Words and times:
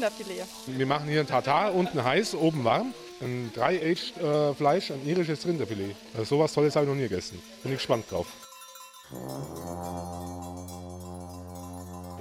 Rinderfilet. 0.00 0.46
Wir 0.66 0.86
machen 0.86 1.08
hier 1.08 1.20
ein 1.20 1.26
Tartar, 1.26 1.74
unten 1.74 2.02
heiß, 2.02 2.34
oben 2.34 2.64
warm. 2.64 2.94
Ein 3.20 3.52
Dry-Aged 3.54 4.16
äh, 4.16 4.54
Fleisch, 4.54 4.90
ein 4.90 5.06
irisches 5.06 5.46
Rinderfilet. 5.46 5.94
Also 6.14 6.36
sowas 6.36 6.54
Tolles 6.54 6.74
habe 6.74 6.86
ich 6.86 6.88
noch 6.88 6.96
nie 6.96 7.08
gegessen. 7.08 7.40
Bin 7.62 7.72
ich 7.72 7.78
gespannt 7.78 8.10
drauf. 8.10 8.26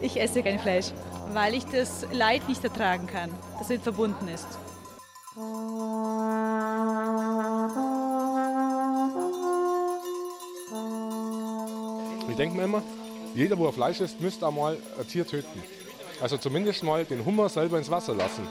Ich 0.01 0.20
esse 0.20 0.43
kein 0.43 0.59
Fleisch, 0.59 0.87
weil 1.34 1.53
ich 1.53 1.63
das 1.65 2.05
Leid 2.11 2.47
nicht 2.49 2.63
ertragen 2.63 3.07
kann, 3.07 3.31
das 3.57 3.70
mit 3.70 3.81
verbunden 3.81 4.27
ist. 4.27 4.48
Ich 12.29 12.35
denke 12.35 12.57
mir 12.57 12.63
immer, 12.63 12.84
jeder, 13.35 13.57
wo 13.57 13.67
er 13.67 13.73
Fleisch 13.73 14.01
isst, 14.01 14.20
müsste 14.20 14.48
einmal 14.48 14.77
ein 14.98 15.07
Tier 15.07 15.25
töten. 15.25 15.63
Also 16.21 16.37
zumindest 16.37 16.83
mal 16.83 17.05
den 17.05 17.23
Hummer 17.25 17.47
selber 17.49 17.77
ins 17.77 17.89
Wasser 17.89 18.13
lassen. 18.13 18.47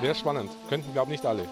Wäre 0.00 0.14
spannend. 0.14 0.50
Könnten, 0.68 0.92
glaube 0.92 1.12
ich, 1.12 1.20
nicht 1.20 1.26
alle. 1.26 1.48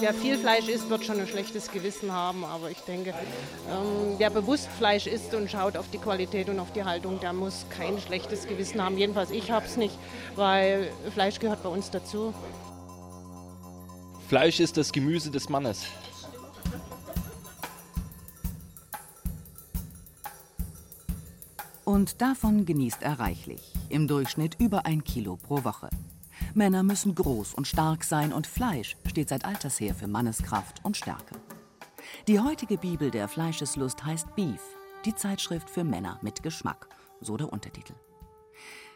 Wer 0.00 0.14
viel 0.14 0.38
Fleisch 0.38 0.66
isst, 0.68 0.88
wird 0.88 1.04
schon 1.04 1.20
ein 1.20 1.26
schlechtes 1.26 1.70
Gewissen 1.70 2.12
haben. 2.12 2.44
Aber 2.44 2.70
ich 2.70 2.78
denke, 2.78 3.10
ähm, 3.10 4.14
wer 4.16 4.30
bewusst 4.30 4.68
Fleisch 4.78 5.06
isst 5.06 5.34
und 5.34 5.50
schaut 5.50 5.76
auf 5.76 5.90
die 5.90 5.98
Qualität 5.98 6.48
und 6.48 6.58
auf 6.58 6.72
die 6.72 6.84
Haltung, 6.84 7.20
der 7.20 7.32
muss 7.32 7.66
kein 7.68 7.98
schlechtes 8.00 8.46
Gewissen 8.46 8.82
haben. 8.82 8.96
Jedenfalls 8.96 9.30
ich 9.30 9.50
habe 9.50 9.66
es 9.66 9.76
nicht, 9.76 9.98
weil 10.36 10.90
Fleisch 11.12 11.38
gehört 11.38 11.62
bei 11.62 11.68
uns 11.68 11.90
dazu. 11.90 12.32
Fleisch 14.28 14.60
ist 14.60 14.76
das 14.76 14.92
Gemüse 14.92 15.30
des 15.30 15.48
Mannes. 15.48 15.86
Und 21.90 22.22
davon 22.22 22.66
genießt 22.66 23.02
er 23.02 23.18
reichlich. 23.18 23.72
Im 23.88 24.06
Durchschnitt 24.06 24.54
über 24.60 24.86
ein 24.86 25.02
Kilo 25.02 25.34
pro 25.34 25.64
Woche. 25.64 25.90
Männer 26.54 26.84
müssen 26.84 27.16
groß 27.16 27.54
und 27.54 27.66
stark 27.66 28.04
sein 28.04 28.32
und 28.32 28.46
Fleisch 28.46 28.96
steht 29.08 29.28
seit 29.28 29.44
alters 29.44 29.80
her 29.80 29.92
für 29.92 30.06
Manneskraft 30.06 30.84
und 30.84 30.96
Stärke. 30.96 31.34
Die 32.28 32.38
heutige 32.38 32.78
Bibel 32.78 33.10
der 33.10 33.26
Fleischeslust 33.26 34.04
heißt 34.04 34.36
Beef, 34.36 34.62
die 35.04 35.16
Zeitschrift 35.16 35.68
für 35.68 35.82
Männer 35.82 36.20
mit 36.22 36.44
Geschmack, 36.44 36.86
so 37.20 37.36
der 37.36 37.52
Untertitel. 37.52 37.94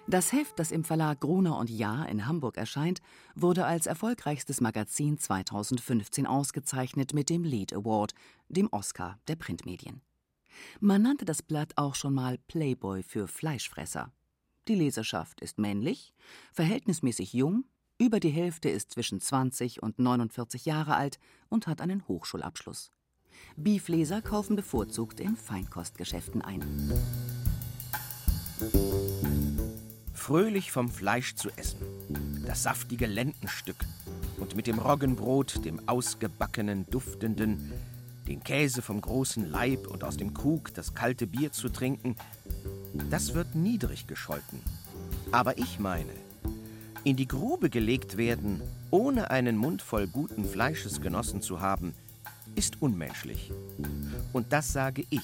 Das 0.07 0.33
Heft, 0.33 0.57
das 0.61 0.71
im 0.71 0.85
Verlag 0.85 1.19
Gruner 1.19 1.59
und 1.59 1.71
Jahr 1.71 2.09
in 2.09 2.29
Hamburg 2.29 2.57
erscheint, 2.57 3.01
wurde 3.35 3.67
als 3.67 3.89
erfolgreichstes 3.89 4.61
Magazin 4.61 5.19
2015 5.19 6.29
ausgezeichnet 6.29 7.13
mit 7.13 7.29
dem 7.29 7.43
Lead 7.43 7.73
Award, 7.73 8.15
dem 8.49 8.69
Oscar 8.71 9.19
der 9.27 9.35
Printmedien. 9.35 10.01
Man 10.81 11.03
nannte 11.03 11.25
das 11.25 11.43
Blatt 11.43 11.73
auch 11.77 11.95
schon 11.95 12.15
mal 12.15 12.39
Playboy 12.49 13.03
für 13.03 13.29
Fleischfresser. 13.29 14.13
Die 14.69 14.75
Leserschaft 14.75 15.41
ist 15.41 15.59
männlich, 15.59 16.15
verhältnismäßig 16.53 17.33
jung, 17.33 17.65
über 17.99 18.19
die 18.19 18.31
Hälfte 18.31 18.71
ist 18.71 18.91
zwischen 18.91 19.21
20 19.21 19.83
und 19.83 19.99
49 19.99 20.65
Jahre 20.65 20.97
alt 20.97 21.19
und 21.49 21.67
hat 21.67 21.81
einen 21.81 22.09
Hochschulabschluss. 22.09 22.91
Beefleser 23.57 24.23
kaufen 24.23 24.57
bevorzugt 24.57 25.21
in 25.21 25.37
Feinkostgeschäften 25.37 26.43
ein. 26.43 26.63
Fröhlich 30.13 30.73
vom 30.73 30.89
Fleisch 30.89 31.35
zu 31.35 31.51
essen, 31.51 32.45
das 32.47 32.63
saftige 32.63 33.07
Lendenstück 33.07 33.77
und 34.39 34.57
mit 34.57 34.67
dem 34.67 34.79
Roggenbrot, 34.79 35.65
dem 35.65 35.87
ausgebackenen, 35.89 36.87
duftenden, 36.91 37.73
den 38.27 38.43
Käse 38.43 38.83
vom 38.83 39.01
großen 39.01 39.51
Leib 39.51 39.87
und 39.87 40.05
aus 40.05 40.17
dem 40.17 40.35
Krug 40.35 40.73
das 40.75 40.95
kalte 40.95 41.27
Bier 41.27 41.53
zu 41.53 41.69
trinken, 41.69 42.17
das 43.11 43.35
wird 43.35 43.55
niedrig 43.55 44.07
gescholten. 44.07 44.61
Aber 45.33 45.59
ich 45.59 45.79
meine, 45.79 46.13
in 47.05 47.17
die 47.17 47.29
Grube 47.29 47.69
gelegt 47.69 48.17
werden, 48.17 48.63
ohne 48.91 49.31
einen 49.31 49.57
Mund 49.57 49.83
voll 49.83 50.07
guten 50.07 50.45
Fleisches 50.45 51.01
genossen 51.01 51.43
zu 51.43 51.61
haben, 51.61 51.95
ist 52.55 52.81
unmenschlich. 52.81 53.53
Und 54.33 54.53
das 54.53 54.73
sage 54.73 55.05
ich, 55.11 55.23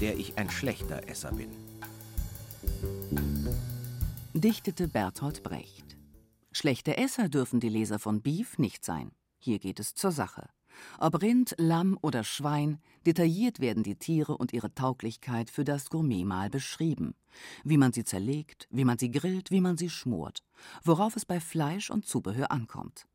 der 0.00 0.16
ich 0.18 0.36
ein 0.36 0.50
schlechter 0.50 1.08
Esser 1.08 1.32
bin. 1.32 1.50
Dichtete 4.34 4.88
Bertolt 4.88 5.42
Brecht. 5.42 5.96
Schlechte 6.52 6.96
Esser 6.96 7.28
dürfen 7.28 7.60
die 7.60 7.68
Leser 7.68 7.98
von 7.98 8.22
Beef 8.22 8.58
nicht 8.58 8.84
sein. 8.84 9.12
Hier 9.38 9.58
geht 9.58 9.78
es 9.78 9.94
zur 9.94 10.10
Sache. 10.10 10.48
Ob 10.98 11.22
Rind, 11.22 11.54
Lamm 11.58 11.98
oder 12.02 12.24
Schwein, 12.24 12.78
detailliert 13.06 13.60
werden 13.60 13.82
die 13.82 13.96
Tiere 13.96 14.36
und 14.36 14.52
ihre 14.52 14.74
Tauglichkeit 14.74 15.50
für 15.50 15.64
das 15.64 15.90
Gourmetmahl 15.90 16.50
beschrieben. 16.50 17.14
Wie 17.64 17.76
man 17.76 17.92
sie 17.92 18.04
zerlegt, 18.04 18.66
wie 18.70 18.84
man 18.84 18.98
sie 18.98 19.10
grillt, 19.10 19.50
wie 19.50 19.60
man 19.60 19.76
sie 19.76 19.90
schmort, 19.90 20.42
worauf 20.82 21.16
es 21.16 21.24
bei 21.24 21.40
Fleisch 21.40 21.90
und 21.90 22.06
Zubehör 22.06 22.50
ankommt. 22.50 23.06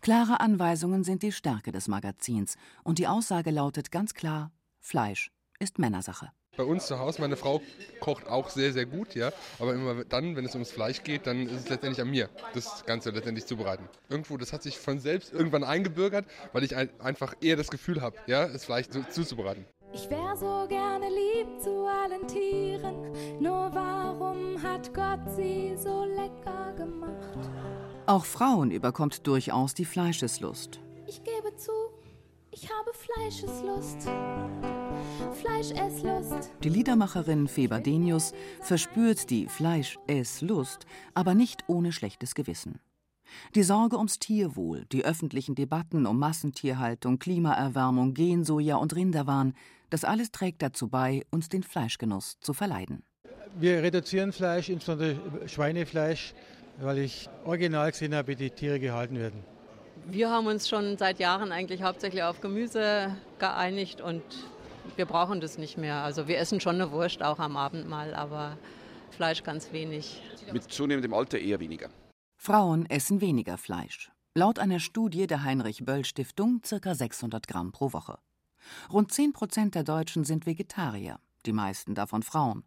Klare 0.00 0.40
Anweisungen 0.40 1.04
sind 1.04 1.22
die 1.22 1.32
Stärke 1.32 1.70
des 1.72 1.88
Magazins 1.88 2.56
und 2.82 2.98
die 2.98 3.06
Aussage 3.06 3.50
lautet 3.50 3.90
ganz 3.90 4.14
klar: 4.14 4.50
Fleisch 4.80 5.30
ist 5.60 5.78
Männersache 5.78 6.32
bei 6.58 6.64
uns 6.64 6.86
zu 6.86 6.98
Hause, 6.98 7.22
meine 7.22 7.36
Frau 7.36 7.62
kocht 8.00 8.26
auch 8.26 8.50
sehr, 8.50 8.72
sehr 8.72 8.84
gut, 8.84 9.14
ja. 9.14 9.32
Aber 9.58 9.72
immer 9.72 10.04
dann, 10.04 10.36
wenn 10.36 10.44
es 10.44 10.54
ums 10.54 10.70
Fleisch 10.70 11.02
geht, 11.04 11.26
dann 11.26 11.46
ist 11.46 11.64
es 11.64 11.68
letztendlich 11.70 12.02
an 12.02 12.10
mir, 12.10 12.28
das 12.52 12.84
Ganze 12.84 13.10
letztendlich 13.10 13.46
zubereiten. 13.46 13.88
Irgendwo, 14.10 14.36
das 14.36 14.52
hat 14.52 14.62
sich 14.62 14.76
von 14.78 14.98
selbst 14.98 15.32
irgendwann 15.32 15.64
eingebürgert, 15.64 16.26
weil 16.52 16.64
ich 16.64 16.76
einfach 16.76 17.34
eher 17.40 17.56
das 17.56 17.68
Gefühl 17.68 18.02
habe, 18.02 18.16
ja, 18.26 18.46
das 18.46 18.64
Fleisch 18.64 18.86
zuzubereiten. 18.88 19.64
Ich 19.92 20.10
wär 20.10 20.36
so 20.36 20.66
gerne 20.68 21.06
lieb 21.08 21.62
zu 21.62 21.86
allen 21.86 22.26
Tieren, 22.26 23.40
nur 23.40 23.70
warum 23.72 24.62
hat 24.62 24.92
Gott 24.92 25.20
sie 25.34 25.76
so 25.76 26.04
lecker 26.04 26.74
gemacht? 26.76 27.48
Auch 28.06 28.24
Frauen 28.24 28.70
überkommt 28.70 29.26
durchaus 29.26 29.74
die 29.74 29.84
Fleischeslust. 29.84 30.80
Ich 31.06 31.22
gebe 31.22 31.37
zu, 31.37 31.37
ich 32.62 32.68
habe 32.70 32.90
Fleischeslust. 32.92 34.08
Fleischesslust. 35.40 36.50
Die 36.64 36.68
Liedermacherin 36.68 37.46
Feber 37.46 37.78
Denius 37.78 38.32
verspürt 38.60 39.30
die 39.30 39.46
Fleischesslust, 39.46 40.86
aber 41.14 41.34
nicht 41.34 41.64
ohne 41.68 41.92
schlechtes 41.92 42.34
Gewissen. 42.34 42.80
Die 43.54 43.62
Sorge 43.62 43.96
ums 43.96 44.18
Tierwohl, 44.18 44.86
die 44.90 45.04
öffentlichen 45.04 45.54
Debatten 45.54 46.06
um 46.06 46.18
Massentierhaltung, 46.18 47.18
Klimaerwärmung, 47.18 48.14
Gensoja 48.14 48.76
und 48.76 48.96
Rinderwahn, 48.96 49.54
das 49.90 50.04
alles 50.04 50.32
trägt 50.32 50.62
dazu 50.62 50.88
bei, 50.88 51.22
uns 51.30 51.48
den 51.48 51.62
Fleischgenuss 51.62 52.38
zu 52.40 52.54
verleiden. 52.54 53.04
Wir 53.58 53.82
reduzieren 53.82 54.32
Fleisch, 54.32 54.68
insbesondere 54.68 55.16
Schweinefleisch, 55.46 56.34
weil 56.80 56.98
ich 56.98 57.28
original 57.44 57.90
gesehen 57.90 58.14
habe, 58.14 58.28
wie 58.28 58.36
die 58.36 58.50
Tiere 58.50 58.80
gehalten 58.80 59.16
werden. 59.16 59.57
Wir 60.06 60.30
haben 60.30 60.46
uns 60.46 60.68
schon 60.68 60.96
seit 60.96 61.18
Jahren 61.18 61.52
eigentlich 61.52 61.82
hauptsächlich 61.82 62.22
auf 62.22 62.40
Gemüse 62.40 63.16
geeinigt 63.38 64.00
und 64.00 64.22
wir 64.96 65.06
brauchen 65.06 65.40
das 65.40 65.58
nicht 65.58 65.76
mehr. 65.78 66.02
Also 66.02 66.28
wir 66.28 66.38
essen 66.38 66.60
schon 66.60 66.76
eine 66.76 66.90
Wurst 66.92 67.22
auch 67.22 67.38
am 67.38 67.56
Abendmahl, 67.56 68.14
aber 68.14 68.56
Fleisch 69.10 69.42
ganz 69.42 69.72
wenig. 69.72 70.22
Mit 70.52 70.64
zunehmendem 70.64 71.14
Alter 71.14 71.38
eher 71.38 71.60
weniger. 71.60 71.90
Frauen 72.36 72.86
essen 72.86 73.20
weniger 73.20 73.58
Fleisch. 73.58 74.10
Laut 74.34 74.58
einer 74.58 74.78
Studie 74.78 75.26
der 75.26 75.42
Heinrich-Böll-Stiftung 75.42 76.60
ca. 76.62 76.94
600 76.94 77.48
Gramm 77.48 77.72
pro 77.72 77.92
Woche. 77.92 78.18
Rund 78.92 79.12
10 79.12 79.32
Prozent 79.32 79.74
der 79.74 79.82
Deutschen 79.82 80.24
sind 80.24 80.46
Vegetarier, 80.46 81.18
die 81.46 81.52
meisten 81.52 81.94
davon 81.94 82.22
Frauen. 82.22 82.64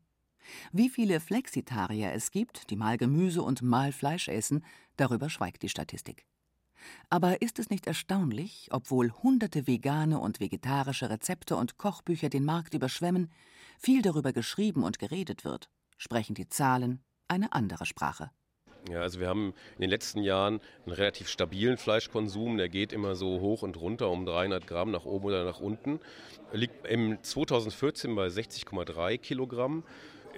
Wie 0.71 0.89
viele 0.89 1.19
Flexitarier 1.19 2.13
es 2.13 2.31
gibt, 2.31 2.69
die 2.69 2.75
mal 2.75 2.97
Gemüse 2.97 3.43
und 3.43 3.61
mal 3.61 3.91
Fleisch 3.91 4.27
essen, 4.27 4.65
darüber 4.97 5.29
schweigt 5.29 5.61
die 5.61 5.69
Statistik. 5.69 6.25
Aber 7.09 7.41
ist 7.41 7.59
es 7.59 7.69
nicht 7.69 7.87
erstaunlich, 7.87 8.69
obwohl 8.71 9.11
hunderte 9.11 9.67
vegane 9.67 10.19
und 10.19 10.39
vegetarische 10.39 11.09
Rezepte 11.09 11.55
und 11.55 11.77
Kochbücher 11.77 12.29
den 12.29 12.45
Markt 12.45 12.73
überschwemmen, 12.73 13.31
viel 13.79 14.01
darüber 14.01 14.33
geschrieben 14.33 14.83
und 14.83 14.99
geredet 14.99 15.43
wird, 15.43 15.69
sprechen 15.97 16.35
die 16.35 16.47
Zahlen 16.47 17.03
eine 17.27 17.53
andere 17.53 17.85
Sprache. 17.85 18.31
Ja, 18.89 19.01
also 19.01 19.19
wir 19.19 19.27
haben 19.27 19.53
in 19.75 19.81
den 19.81 19.89
letzten 19.89 20.23
Jahren 20.23 20.59
einen 20.85 20.95
relativ 20.95 21.29
stabilen 21.29 21.77
Fleischkonsum. 21.77 22.57
Der 22.57 22.67
geht 22.67 22.93
immer 22.93 23.15
so 23.15 23.39
hoch 23.39 23.61
und 23.61 23.77
runter 23.77 24.09
um 24.09 24.25
300 24.25 24.65
Gramm 24.65 24.91
nach 24.91 25.05
oben 25.05 25.25
oder 25.25 25.45
nach 25.45 25.59
unten. 25.59 25.99
Liegt 26.51 26.87
im 26.87 27.21
2014 27.21 28.15
bei 28.15 28.27
60,3 28.27 29.17
Kilogramm. 29.19 29.83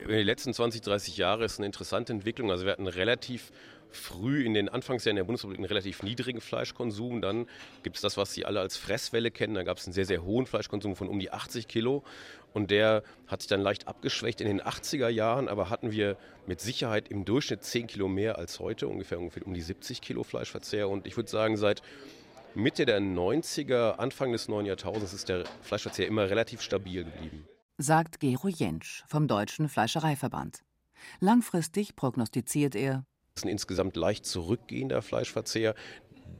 In 0.02 0.10
den 0.10 0.26
letzten 0.26 0.54
20, 0.54 0.82
30 0.82 1.18
Jahren 1.18 1.42
ist 1.42 1.60
eine 1.60 1.68
interessante 1.68 2.12
Entwicklung. 2.12 2.52
Also 2.52 2.66
wir 2.66 2.74
hatten 2.74 2.88
relativ 2.88 3.52
früh 3.96 4.46
in 4.46 4.54
den 4.54 4.70
Anfangsjahren 4.70 5.16
der 5.16 5.24
Bundesrepublik 5.24 5.60
einen 5.60 5.68
relativ 5.68 6.04
niedrigen 6.04 6.42
Fleischkonsum. 6.42 7.22
Dann 7.22 7.48
gibt 7.84 7.98
es 7.98 8.02
das, 8.02 8.18
was 8.18 8.34
Sie 8.34 8.46
alle 8.46 8.60
als 8.60 8.78
Fresswelle 8.78 9.32
kennen. 9.32 9.56
Da 9.56 9.64
gab 9.64 9.78
es 9.78 9.86
einen 9.86 9.94
sehr, 9.94 10.06
sehr 10.06 10.24
hohen 10.24 10.46
Fleischkonsum 10.46 10.96
von 10.96 11.08
um 11.08 11.20
die 11.20 11.32
80 11.32 11.68
Kilo. 11.68 12.04
Und 12.54 12.72
der 12.72 13.04
hat 13.28 13.42
sich 13.42 13.50
dann 13.50 13.62
leicht 13.62 13.88
abgeschwächt 13.88 14.42
in 14.42 14.48
den 14.48 14.62
80er 14.62 15.10
Jahren. 15.10 15.48
Aber 15.48 15.70
hatten 15.70 15.92
wir 15.92 16.18
mit 16.46 16.62
Sicherheit 16.62 17.08
im 17.08 17.26
Durchschnitt 17.26 17.64
10 17.64 17.88
Kilo 17.88 18.08
mehr 18.08 18.38
als 18.38 18.60
heute, 18.60 18.88
ungefähr, 18.88 19.20
ungefähr 19.20 19.46
um 19.46 19.54
die 19.54 19.62
70 19.62 20.02
Kilo 20.02 20.24
Fleischverzehr. 20.24 20.90
Und 20.90 21.08
ich 21.08 21.16
würde 21.16 21.30
sagen, 21.30 21.58
seit 21.58 21.82
Mitte 22.56 22.86
der 22.86 23.00
90er, 23.00 23.96
Anfang 23.96 24.32
des 24.32 24.48
neuen 24.48 24.66
Jahrtausends 24.66 25.14
ist 25.14 25.30
der 25.30 25.44
Fleischverzehr 25.62 26.08
immer 26.08 26.30
relativ 26.30 26.62
stabil 26.62 27.04
geblieben. 27.04 27.48
Sagt 27.78 28.20
Gero 28.20 28.48
Jentsch 28.48 29.04
vom 29.08 29.28
Deutschen 29.28 29.68
Fleischereiverband. 29.68 30.64
Langfristig 31.20 31.96
prognostiziert 31.96 32.76
er, 32.76 33.06
ist 33.36 33.46
ein 33.46 33.50
insgesamt 33.50 33.96
leicht 33.96 34.26
zurückgehender 34.26 35.02
Fleischverzehr. 35.02 35.76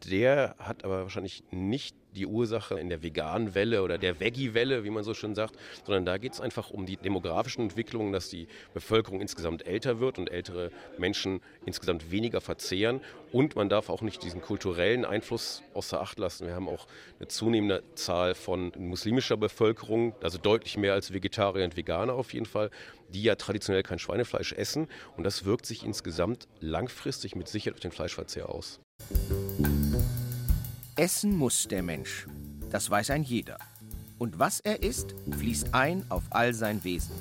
Der 0.10 0.56
hat 0.60 0.84
aber 0.84 1.04
wahrscheinlich 1.04 1.44
nicht 1.52 1.96
die 2.16 2.26
Ursache 2.26 2.80
in 2.80 2.90
der 2.90 3.04
veganen 3.04 3.56
Welle 3.56 3.82
oder 3.84 3.98
der 3.98 4.20
Veggie-Welle, 4.20 4.84
wie 4.84 4.90
man 4.90 5.04
so 5.04 5.14
schön 5.14 5.36
sagt, 5.36 5.56
sondern 5.86 6.06
da 6.06 6.18
geht 6.18 6.34
es 6.34 6.42
einfach 6.42 6.70
um 6.70 6.86
die 6.86 6.98
demografischen 6.98 7.64
Entwicklungen, 7.64 8.14
dass 8.14 8.30
die 8.30 8.48
Bevölkerung 8.74 9.22
insgesamt 9.22 9.66
älter 9.66 10.00
wird 10.00 10.20
und 10.20 10.32
ältere 10.32 10.72
Menschen 10.98 11.42
insgesamt 11.66 12.12
weniger 12.12 12.42
verzehren. 12.42 13.02
Und 13.32 13.56
man 13.56 13.70
darf 13.70 13.90
auch 13.90 14.02
nicht 14.02 14.24
diesen 14.24 14.42
kulturellen 14.42 15.06
Einfluss 15.06 15.64
außer 15.74 16.02
Acht 16.02 16.20
lassen. 16.20 16.48
Wir 16.48 16.56
haben 16.56 16.70
auch 16.70 16.88
eine 17.20 17.28
zunehmende 17.28 17.84
Zahl 17.96 18.36
von 18.36 18.72
muslimischer 18.78 19.38
Bevölkerung, 19.38 20.14
also 20.22 20.38
deutlich 20.38 20.78
mehr 20.78 20.94
als 20.94 21.14
Vegetarier 21.14 21.66
und 21.66 21.76
Veganer 21.76 22.14
auf 22.14 22.34
jeden 22.34 22.46
Fall, 22.46 22.70
die 23.10 23.24
ja 23.24 23.36
traditionell 23.36 23.84
kein 23.84 24.00
Schweinefleisch 24.00 24.54
essen. 24.54 24.88
Und 25.18 25.24
das 25.24 25.46
wirkt 25.46 25.66
sich 25.66 25.84
insgesamt 25.84 26.48
langfristig 26.60 27.36
mit 27.36 27.48
Sicherheit 27.48 27.76
auf 27.76 27.80
den 27.80 27.92
Fleischverzehr 27.92 28.50
aus. 28.50 28.80
Essen 31.04 31.36
muss 31.36 31.68
der 31.68 31.84
Mensch. 31.84 32.28
Das 32.70 32.90
weiß 32.90 33.10
ein 33.10 33.24
jeder. 33.24 33.58
Und 34.20 34.40
was 34.40 34.62
er 34.62 34.84
isst, 34.84 35.14
fließt 35.32 35.74
ein 35.74 36.06
auf 36.08 36.24
all 36.30 36.54
sein 36.54 36.82
Wesen. 36.86 37.14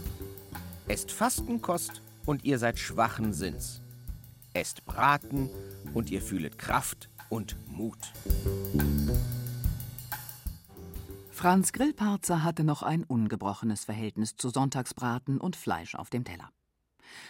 Esst 0.87 1.11
Fastenkost 1.11 2.01
und 2.25 2.45
ihr 2.45 2.61
seid 2.61 2.79
schwachen 2.79 3.33
Sinns. 3.33 3.83
Esst 4.55 4.85
Braten 4.85 5.51
und 5.95 6.13
ihr 6.13 6.23
fühlet 6.23 6.61
Kraft 6.61 7.11
und 7.29 7.57
Mut. 7.67 7.99
Franz 11.33 11.73
Grillparzer 11.73 12.45
hatte 12.45 12.63
noch 12.63 12.85
ein 12.85 13.03
ungebrochenes 13.03 13.85
Verhältnis 13.85 14.37
zu 14.37 14.51
Sonntagsbraten 14.51 15.39
und 15.41 15.57
Fleisch 15.57 15.97
auf 15.97 16.09
dem 16.09 16.23
Teller. 16.23 16.51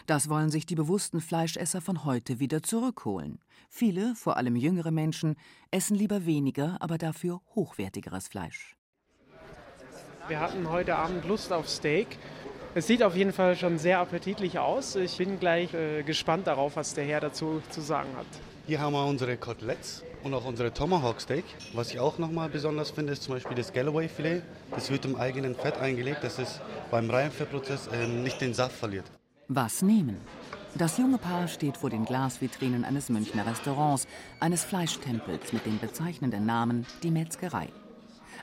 Das 0.06 0.28
wollen 0.28 0.50
sich 0.50 0.66
die 0.66 0.74
bewussten 0.74 1.20
Fleischesser 1.20 1.80
von 1.80 2.04
heute 2.04 2.40
wieder 2.40 2.62
zurückholen. 2.62 3.38
Viele, 3.68 4.14
vor 4.14 4.36
allem 4.36 4.56
jüngere 4.56 4.90
Menschen, 4.90 5.36
essen 5.70 5.96
lieber 5.96 6.26
weniger, 6.26 6.76
aber 6.80 6.98
dafür 6.98 7.40
hochwertigeres 7.54 8.28
Fleisch. 8.28 8.76
Wir 10.28 10.40
hatten 10.40 10.70
heute 10.70 10.96
Abend 10.96 11.24
Lust 11.24 11.52
auf 11.52 11.68
Steak. 11.68 12.18
Es 12.74 12.86
sieht 12.86 13.02
auf 13.02 13.16
jeden 13.16 13.32
Fall 13.32 13.56
schon 13.56 13.78
sehr 13.78 13.98
appetitlich 13.98 14.58
aus. 14.58 14.96
Ich 14.96 15.18
bin 15.18 15.38
gleich 15.38 15.74
äh, 15.74 16.02
gespannt 16.04 16.46
darauf, 16.46 16.76
was 16.76 16.94
der 16.94 17.04
Herr 17.04 17.20
dazu 17.20 17.60
zu 17.70 17.80
sagen 17.80 18.08
hat. 18.16 18.26
Hier 18.66 18.80
haben 18.80 18.92
wir 18.92 19.04
unsere 19.04 19.36
Koteletts 19.36 20.04
und 20.22 20.32
auch 20.32 20.44
unsere 20.44 20.72
Tomahawk 20.72 21.20
Steak. 21.20 21.44
Was 21.74 21.90
ich 21.90 21.98
auch 21.98 22.18
nochmal 22.18 22.48
besonders 22.48 22.90
finde, 22.90 23.12
ist 23.12 23.24
zum 23.24 23.34
Beispiel 23.34 23.56
das 23.56 23.72
Galloway 23.72 24.08
Filet. 24.08 24.42
Das 24.70 24.90
wird 24.90 25.04
im 25.04 25.16
eigenen 25.16 25.54
Fett 25.54 25.76
eingelegt, 25.78 26.22
dass 26.22 26.38
es 26.38 26.60
beim 26.90 27.10
Reifeprozess 27.10 27.88
äh, 27.88 28.06
nicht 28.06 28.40
den 28.40 28.54
Saft 28.54 28.76
verliert. 28.76 29.10
Was 29.48 29.82
nehmen? 29.82 30.16
Das 30.74 30.98
junge 30.98 31.18
Paar 31.18 31.48
steht 31.48 31.76
vor 31.76 31.90
den 31.90 32.04
Glasvitrinen 32.04 32.84
eines 32.84 33.08
Münchner 33.08 33.46
Restaurants, 33.46 34.06
eines 34.40 34.64
Fleischtempels 34.64 35.52
mit 35.52 35.66
dem 35.66 35.78
bezeichnenden 35.78 36.46
Namen 36.46 36.86
Die 37.02 37.10
Metzgerei. 37.10 37.68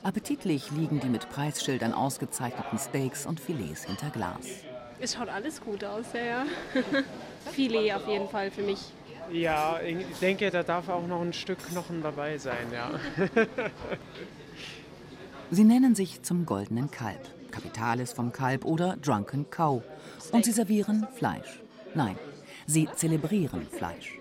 Appetitlich 0.02 0.70
liegen 0.70 1.00
die 1.00 1.08
mit 1.08 1.28
Preisschildern 1.30 1.92
ausgezeichneten 1.92 2.78
Steaks 2.78 3.26
und 3.26 3.40
Filets 3.40 3.84
hinter 3.84 4.10
Glas. 4.10 4.46
Es 5.00 5.14
schaut 5.14 5.28
alles 5.28 5.60
gut 5.60 5.82
aus, 5.82 6.06
ja. 6.12 6.24
ja. 6.24 6.46
Filet 7.52 7.94
auf 7.94 8.06
jeden 8.06 8.28
Fall 8.28 8.50
für 8.50 8.62
mich. 8.62 8.92
Ja, 9.32 9.80
ich 9.80 10.18
denke, 10.20 10.50
da 10.50 10.62
darf 10.62 10.88
auch 10.88 11.06
noch 11.06 11.22
ein 11.22 11.32
Stück 11.32 11.58
Knochen 11.66 12.02
dabei 12.02 12.38
sein, 12.38 12.66
ja. 12.72 12.90
Sie 15.50 15.64
nennen 15.64 15.94
sich 15.94 16.22
zum 16.22 16.46
goldenen 16.46 16.90
Kalb, 16.90 17.20
Kapitalis 17.50 18.12
vom 18.12 18.32
Kalb 18.32 18.64
oder 18.64 18.96
Drunken 18.96 19.50
Cow. 19.50 19.82
Und 20.32 20.44
sie 20.44 20.52
servieren 20.52 21.06
Fleisch. 21.14 21.60
Nein, 21.94 22.16
sie 22.66 22.88
zelebrieren 22.94 23.66
Fleisch. 23.66 24.20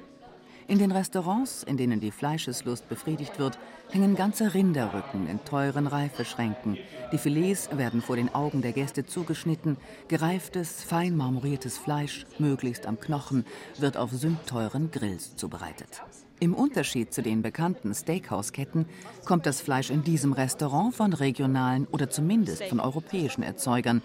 In 0.70 0.78
den 0.78 0.92
Restaurants, 0.92 1.64
in 1.64 1.78
denen 1.78 2.00
die 2.00 2.12
Fleischeslust 2.12 2.88
befriedigt 2.88 3.40
wird, 3.40 3.58
hängen 3.90 4.16
ganze 4.16 4.54
Rinderrücken 4.54 5.28
in 5.28 5.44
teuren 5.44 5.88
Reifeschränken. 5.88 6.78
Die 7.12 7.18
Filets 7.18 7.70
werden 7.76 8.04
vor 8.04 8.18
den 8.18 8.34
Augen 8.36 8.62
der 8.62 8.74
Gäste 8.74 9.04
zugeschnitten. 9.04 9.78
Gereiftes, 10.10 10.84
fein 10.84 11.18
marmoriertes 11.18 11.80
Fleisch, 11.80 12.28
möglichst 12.38 12.86
am 12.86 13.00
Knochen, 13.00 13.46
wird 13.80 13.98
auf 13.98 14.12
sündteuren 14.12 14.92
Grills 14.92 15.36
zubereitet. 15.36 16.04
Im 16.40 16.54
Unterschied 16.54 17.14
zu 17.16 17.24
den 17.24 17.42
bekannten 17.42 17.94
Steakhouse-Ketten 17.96 18.86
kommt 19.26 19.48
das 19.48 19.62
Fleisch 19.62 19.90
in 19.90 20.04
diesem 20.04 20.34
Restaurant 20.34 20.94
von 20.94 21.14
regionalen 21.14 21.88
oder 21.88 22.12
zumindest 22.12 22.64
von 22.66 22.80
europäischen 22.80 23.42
Erzeugern. 23.42 24.04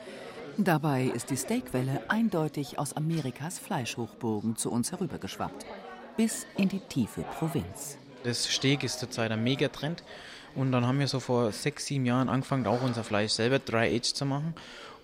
Dabei 0.56 1.06
ist 1.06 1.31
die 1.31 1.37
Steakwelle 1.37 2.09
eindeutig 2.09 2.79
aus 2.79 2.93
Amerikas 2.93 3.59
Fleischhochburgen 3.59 4.55
zu 4.55 4.71
uns 4.71 4.93
herübergeschwappt. 4.93 5.67
Bis 6.17 6.47
in 6.56 6.69
die 6.69 6.79
tiefe 6.79 7.23
Provinz. 7.39 7.99
Das 8.23 8.45
Steak 8.45 8.85
ist 8.85 9.01
zurzeit 9.01 9.33
ein 9.33 9.43
Megatrend. 9.43 10.05
Und 10.55 10.71
dann 10.71 10.87
haben 10.87 11.01
wir 11.01 11.09
so 11.09 11.19
vor 11.19 11.51
sechs, 11.51 11.87
sieben 11.87 12.06
Jahren 12.06 12.29
angefangen, 12.29 12.69
auch 12.69 12.83
unser 12.83 13.03
Fleisch 13.03 13.33
selber 13.33 13.59
dry-aged 13.59 14.17
zu 14.17 14.25
machen. 14.27 14.55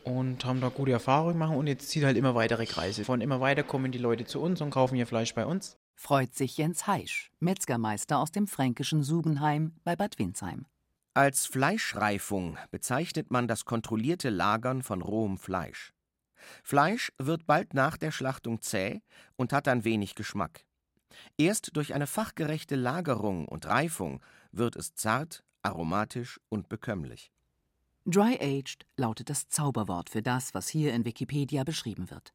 Und 0.04 0.44
haben 0.44 0.60
da 0.60 0.68
gute 0.68 0.92
Erfahrungen 0.92 1.32
gemacht. 1.32 1.56
Und 1.56 1.66
jetzt 1.66 1.88
zieht 1.90 2.04
halt 2.04 2.16
immer 2.16 2.36
weitere 2.36 2.66
Kreise. 2.66 3.04
Von 3.04 3.20
immer 3.20 3.40
weiter 3.40 3.64
kommen 3.64 3.90
die 3.90 3.98
Leute 3.98 4.24
zu 4.26 4.40
uns 4.40 4.60
und 4.60 4.70
kaufen 4.70 4.94
ihr 4.94 5.06
Fleisch 5.06 5.34
bei 5.34 5.44
uns. 5.44 5.76
Freut 5.96 6.34
sich 6.34 6.58
Jens 6.58 6.86
Heisch, 6.86 7.32
Metzgermeister 7.40 8.20
aus 8.20 8.30
dem 8.30 8.46
fränkischen 8.46 9.02
Subenheim 9.02 9.72
bei 9.82 9.96
Bad 9.96 10.18
Windsheim. 10.18 10.66
Als 11.12 11.46
Fleischreifung 11.46 12.56
bezeichnet 12.70 13.32
man 13.32 13.48
das 13.48 13.64
kontrollierte 13.64 14.30
Lagern 14.30 14.84
von 14.84 15.02
rohem 15.02 15.38
Fleisch. 15.38 15.92
Fleisch 16.62 17.12
wird 17.18 17.46
bald 17.46 17.74
nach 17.74 17.96
der 17.96 18.12
Schlachtung 18.12 18.62
zäh 18.62 19.02
und 19.36 19.52
hat 19.52 19.66
dann 19.66 19.82
wenig 19.82 20.14
Geschmack. 20.14 20.64
Erst 21.36 21.76
durch 21.76 21.94
eine 21.94 22.06
fachgerechte 22.06 22.76
Lagerung 22.76 23.48
und 23.48 23.66
Reifung 23.66 24.22
wird 24.52 24.76
es 24.76 24.94
zart, 24.94 25.42
aromatisch 25.62 26.40
und 26.48 26.68
bekömmlich. 26.68 27.32
Dry-aged 28.06 28.86
lautet 28.96 29.30
das 29.30 29.48
Zauberwort 29.48 30.10
für 30.10 30.22
das, 30.22 30.54
was 30.54 30.68
hier 30.68 30.94
in 30.94 31.04
Wikipedia 31.04 31.64
beschrieben 31.64 32.10
wird. 32.10 32.32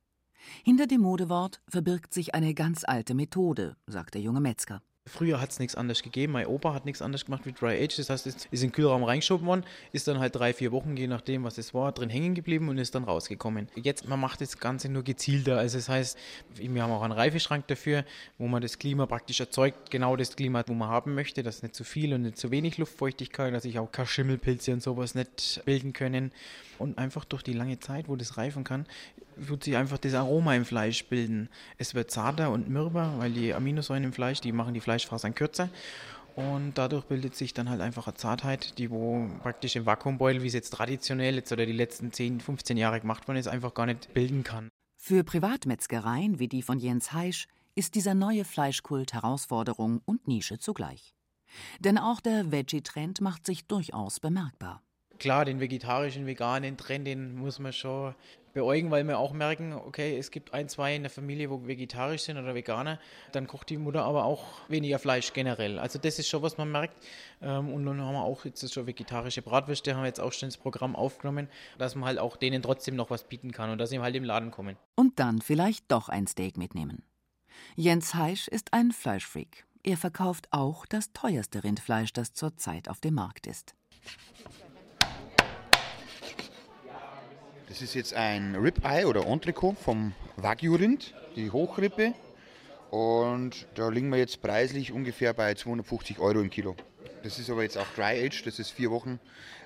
Hinter 0.64 0.86
dem 0.86 1.02
Modewort 1.02 1.62
verbirgt 1.68 2.14
sich 2.14 2.36
eine 2.36 2.54
ganz 2.54 2.84
alte 2.84 3.16
Methode, 3.16 3.78
sagt 3.88 4.14
der 4.14 4.22
junge 4.22 4.42
Metzger. 4.42 4.82
Früher 5.08 5.40
hat 5.40 5.52
es 5.52 5.60
nichts 5.60 5.76
anderes 5.76 6.02
gegeben. 6.02 6.34
Mein 6.34 6.48
Opa 6.48 6.74
hat 6.74 6.86
nichts 6.86 7.04
anderes 7.04 7.26
gemacht 7.26 7.46
wie 7.46 7.52
Dry 7.52 7.84
Age. 7.84 7.96
Das 7.98 8.10
heißt, 8.10 8.26
es 8.26 8.36
ist 8.36 8.48
in 8.52 8.60
den 8.60 8.72
Kühlraum 8.72 9.04
reingeschoben 9.04 9.46
worden, 9.46 9.64
ist 9.92 10.08
dann 10.08 10.18
halt 10.18 10.36
drei, 10.36 10.52
vier 10.52 10.72
Wochen, 10.72 10.98
je 10.98 11.06
nachdem, 11.06 11.44
was 11.44 11.60
es 11.60 11.76
war, 11.76 11.92
drin 11.92 12.10
hängen 12.10 12.34
geblieben 12.34 12.70
und 12.70 12.80
ist 12.80 12.96
dann 12.96 13.04
rausgekommen. 13.04 13.68
Jetzt, 13.76 14.08
man 14.08 14.20
macht 14.20 14.42
das 14.42 14.58
Ganze 14.58 14.90
nur 14.90 15.04
gezielter. 15.04 15.60
Also 15.60 15.78
das 15.78 15.90
heißt, 15.90 16.18
wir 16.56 16.82
haben 16.82 16.92
auch 16.92 17.04
einen 17.04 17.14
Reifeschrank 17.14 17.68
dafür, 17.68 18.04
wo 18.40 18.48
man 18.48 18.64
das 18.64 18.80
Klima 18.80 19.06
praktisch 19.06 19.40
erzeugt, 19.40 19.92
genau 19.92 20.16
das 20.16 20.36
Klima, 20.36 20.64
wo 20.66 20.74
man 20.74 20.90
haben 20.90 21.14
möchte, 21.14 21.44
dass 21.44 21.62
nicht 21.62 21.76
zu 21.76 21.84
viel 21.84 22.12
und 22.12 22.24
nicht 22.24 22.38
zu 22.38 22.50
wenig 22.50 22.80
Luftfeuchtigkeit, 22.80 23.54
dass 23.54 23.62
sich 23.62 23.78
auch 23.78 23.92
keine 23.92 24.08
Schimmelpilze 24.08 24.74
und 24.74 24.82
sowas 24.82 25.14
nicht 25.14 25.62
bilden 25.66 25.94
können. 25.94 26.32
Und 26.80 26.98
einfach 26.98 27.26
durch 27.26 27.44
die 27.44 27.54
lange 27.54 27.80
Zeit, 27.80 28.10
wo 28.10 28.16
das 28.16 28.38
reifen 28.38 28.64
kann, 28.64 28.86
wird 29.38 29.64
sich 29.64 29.76
einfach 29.76 29.98
das 29.98 30.14
Aroma 30.14 30.56
im 30.56 30.66
Fleisch 30.66 31.06
bilden. 31.06 31.50
Es 31.78 31.96
wird 31.96 32.12
zarter 32.12 32.52
und 32.52 32.70
mürber, 32.70 33.14
weil 33.18 33.32
die 33.32 33.54
Aminosäuren 33.54 34.04
im 34.04 34.14
Fleisch, 34.14 34.42
die 34.42 34.52
machen 34.52 34.74
die 34.74 34.82
Fleischfasern 34.96 35.36
kürzer. 35.36 35.70
Und 36.36 36.74
dadurch 36.78 37.06
bildet 37.06 37.36
sich 37.36 37.54
dann 37.54 37.70
halt 37.70 37.80
einfach 37.80 38.08
eine 38.08 38.16
Zartheit, 38.16 38.78
die 38.78 38.92
wo 38.92 39.30
praktisch 39.42 39.76
im 39.78 39.86
Vakuumbeutel, 39.86 40.44
wie 40.44 40.48
es 40.48 40.54
jetzt 40.54 40.72
traditionell 40.72 41.36
jetzt 41.36 41.52
oder 41.52 41.66
die 41.66 41.72
letzten 41.72 42.12
10, 42.12 42.42
15 42.42 42.76
Jahre 42.76 43.00
gemacht 43.00 43.28
worden 43.28 43.38
ist, 43.38 43.48
einfach 43.48 43.74
gar 43.74 43.86
nicht 43.86 44.14
bilden 44.14 44.44
kann. 44.44 44.70
Für 44.98 45.24
Privatmetzgereien 45.24 46.40
wie 46.40 46.50
die 46.50 46.62
von 46.62 46.80
Jens 46.80 47.14
Heisch 47.14 47.48
ist 47.76 47.96
dieser 47.96 48.16
neue 48.16 48.44
Fleischkult 48.44 49.14
Herausforderung 49.14 50.02
und 50.06 50.28
Nische 50.28 50.60
zugleich. 50.60 51.14
Denn 51.80 51.98
auch 51.98 52.20
der 52.20 52.52
Veggie-Trend 52.52 53.22
macht 53.22 53.46
sich 53.46 53.66
durchaus 53.66 54.20
bemerkbar. 54.20 54.82
Klar, 55.20 55.46
den 55.46 55.62
vegetarischen, 55.62 56.26
veganen 56.26 56.76
Trend, 56.76 57.08
den 57.08 57.38
muss 57.38 57.60
man 57.60 57.72
schon 57.72 58.14
beäugen, 58.56 58.90
weil 58.90 59.04
wir 59.04 59.20
auch 59.20 59.34
merken, 59.34 59.74
okay, 59.74 60.18
es 60.18 60.32
gibt 60.32 60.54
ein, 60.54 60.68
zwei 60.68 60.96
in 60.96 61.04
der 61.04 61.12
Familie, 61.12 61.52
wo 61.52 61.68
vegetarisch 61.68 62.24
sind 62.24 62.38
oder 62.38 62.56
Veganer. 62.56 63.00
Dann 63.34 63.46
kocht 63.46 63.70
die 63.70 63.78
Mutter 63.78 64.04
aber 64.04 64.24
auch 64.24 64.46
weniger 64.70 64.98
Fleisch 64.98 65.34
generell. 65.34 65.78
Also 65.78 66.00
das 66.00 66.18
ist 66.18 66.28
schon, 66.28 66.42
was 66.42 66.58
man 66.58 66.72
merkt. 66.72 66.96
Ähm, 67.42 67.72
und 67.72 67.86
dann 67.86 68.02
haben 68.02 68.14
wir 68.14 68.24
auch 68.24 68.46
jetzt 68.46 68.74
schon 68.74 68.88
vegetarische 68.88 69.44
Bratwürste, 69.44 69.94
haben 69.94 70.02
wir 70.02 70.08
jetzt 70.08 70.22
auch 70.22 70.34
schon 70.34 70.48
ins 70.48 70.58
Programm 70.58 70.96
aufgenommen, 70.96 71.50
dass 71.78 71.94
man 71.96 72.06
halt 72.06 72.18
auch 72.18 72.38
denen 72.38 72.64
trotzdem 72.64 72.96
noch 72.96 73.12
was 73.12 73.26
bieten 73.26 73.52
kann 73.52 73.70
und 73.70 73.78
dass 73.78 73.92
sie 73.92 74.00
halt 74.00 74.16
im 74.16 74.24
Laden 74.24 74.52
kommen. 74.52 74.78
Und 74.96 75.20
dann 75.20 75.42
vielleicht 75.42 75.92
doch 75.92 76.10
ein 76.10 76.26
Steak 76.26 76.58
mitnehmen. 76.58 77.04
Jens 77.76 78.16
Heisch 78.16 78.48
ist 78.48 78.74
ein 78.74 78.92
Fleischfreak. 78.92 79.66
Er 79.84 79.98
verkauft 79.98 80.48
auch 80.52 80.86
das 80.86 81.12
teuerste 81.12 81.64
Rindfleisch, 81.64 82.14
das 82.14 82.34
zurzeit 82.34 82.90
auf 82.90 83.02
dem 83.02 83.16
Markt 83.16 83.48
ist. 83.48 83.76
Das 87.76 87.82
ist 87.82 87.94
jetzt 87.94 88.14
ein 88.14 88.56
Ribeye 88.56 89.06
oder 89.06 89.28
Entrecot 89.28 89.78
vom 89.78 90.14
Wagyu-Rind, 90.38 91.14
die 91.36 91.52
Hochrippe. 91.52 92.14
Und 92.90 93.68
da 93.76 93.90
liegen 93.90 94.08
wir 94.12 94.18
jetzt 94.18 94.42
preislich 94.42 94.94
ungefähr 94.94 95.34
bei 95.34 95.54
250 95.54 96.20
Euro 96.20 96.40
im 96.40 96.50
Kilo. 96.50 96.78
Das 97.24 97.38
ist 97.38 97.50
aber 97.50 97.64
jetzt 97.64 97.78
auch 97.78 97.88
Dry 97.94 98.26
Age, 98.26 98.44
das 98.46 98.60
ist 98.60 98.72
vier 98.72 98.92
Wochen 98.92 99.20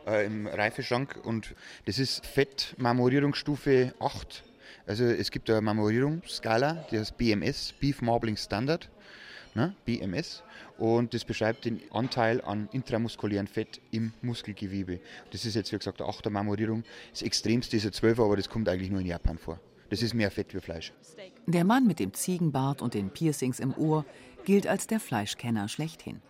äh, 0.07 0.25
im 0.25 0.47
Reifeschrank 0.47 1.19
und 1.23 1.53
das 1.85 1.99
ist 1.99 2.25
Fettmarmorierungsstufe 2.25 3.93
8. 3.99 4.43
Also 4.87 5.05
es 5.05 5.29
gibt 5.29 5.47
eine 5.51 5.61
Marmorierungsskala, 5.61 6.87
die 6.89 6.97
heißt 6.97 7.15
BMS, 7.15 7.75
Beef 7.79 8.01
Marbling 8.01 8.37
Standard, 8.37 8.89
ne, 9.55 9.75
BMS 9.85 10.43
und 10.77 11.13
das 11.13 11.25
beschreibt 11.25 11.65
den 11.65 11.81
Anteil 11.91 12.41
an 12.41 12.69
intramuskulären 12.71 13.47
Fett 13.47 13.81
im 13.91 14.13
Muskelgewebe. 14.21 14.99
Das 15.31 15.45
ist 15.45 15.55
jetzt, 15.55 15.71
wie 15.71 15.77
gesagt, 15.77 16.01
eine 16.01 16.11
8er 16.11 16.29
Marmorierung. 16.29 16.83
Das 17.11 17.21
extremste 17.21 17.77
ist 17.77 17.83
eine 17.83 18.13
12er, 18.13 18.25
aber 18.25 18.37
das 18.37 18.49
kommt 18.49 18.69
eigentlich 18.69 18.89
nur 18.89 19.01
in 19.01 19.07
Japan 19.07 19.37
vor. 19.37 19.59
Das 19.89 20.01
ist 20.01 20.13
mehr 20.13 20.31
Fett 20.31 20.53
wie 20.53 20.59
Fleisch. 20.59 20.93
Der 21.47 21.65
Mann 21.65 21.87
mit 21.87 21.99
dem 21.99 22.13
Ziegenbart 22.13 22.81
und 22.81 22.93
den 22.93 23.09
Piercings 23.09 23.59
im 23.59 23.73
Ohr 23.75 24.05
gilt 24.45 24.67
als 24.67 24.87
der 24.87 24.99
Fleischkenner 24.99 25.67
schlechthin. 25.67 26.21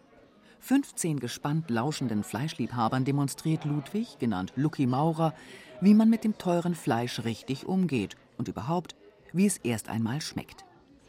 15 0.62 1.20
gespannt 1.20 1.70
lauschenden 1.70 2.24
Fleischliebhabern 2.24 3.06
demonstriert 3.06 3.66
Ludwig, 3.66 4.18
genannt 4.20 4.54
Lucky 4.56 4.88
Maurer, 4.88 5.34
wie 5.82 5.94
man 5.94 6.10
mit 6.10 6.24
dem 6.24 6.38
teuren 6.38 6.76
Fleisch 6.76 7.24
richtig 7.24 7.66
umgeht 7.66 8.16
und 8.38 8.48
überhaupt, 8.48 8.96
wie 9.32 9.46
es 9.46 9.58
erst 9.58 9.90
einmal 9.90 10.22
schmeckt. 10.22 10.66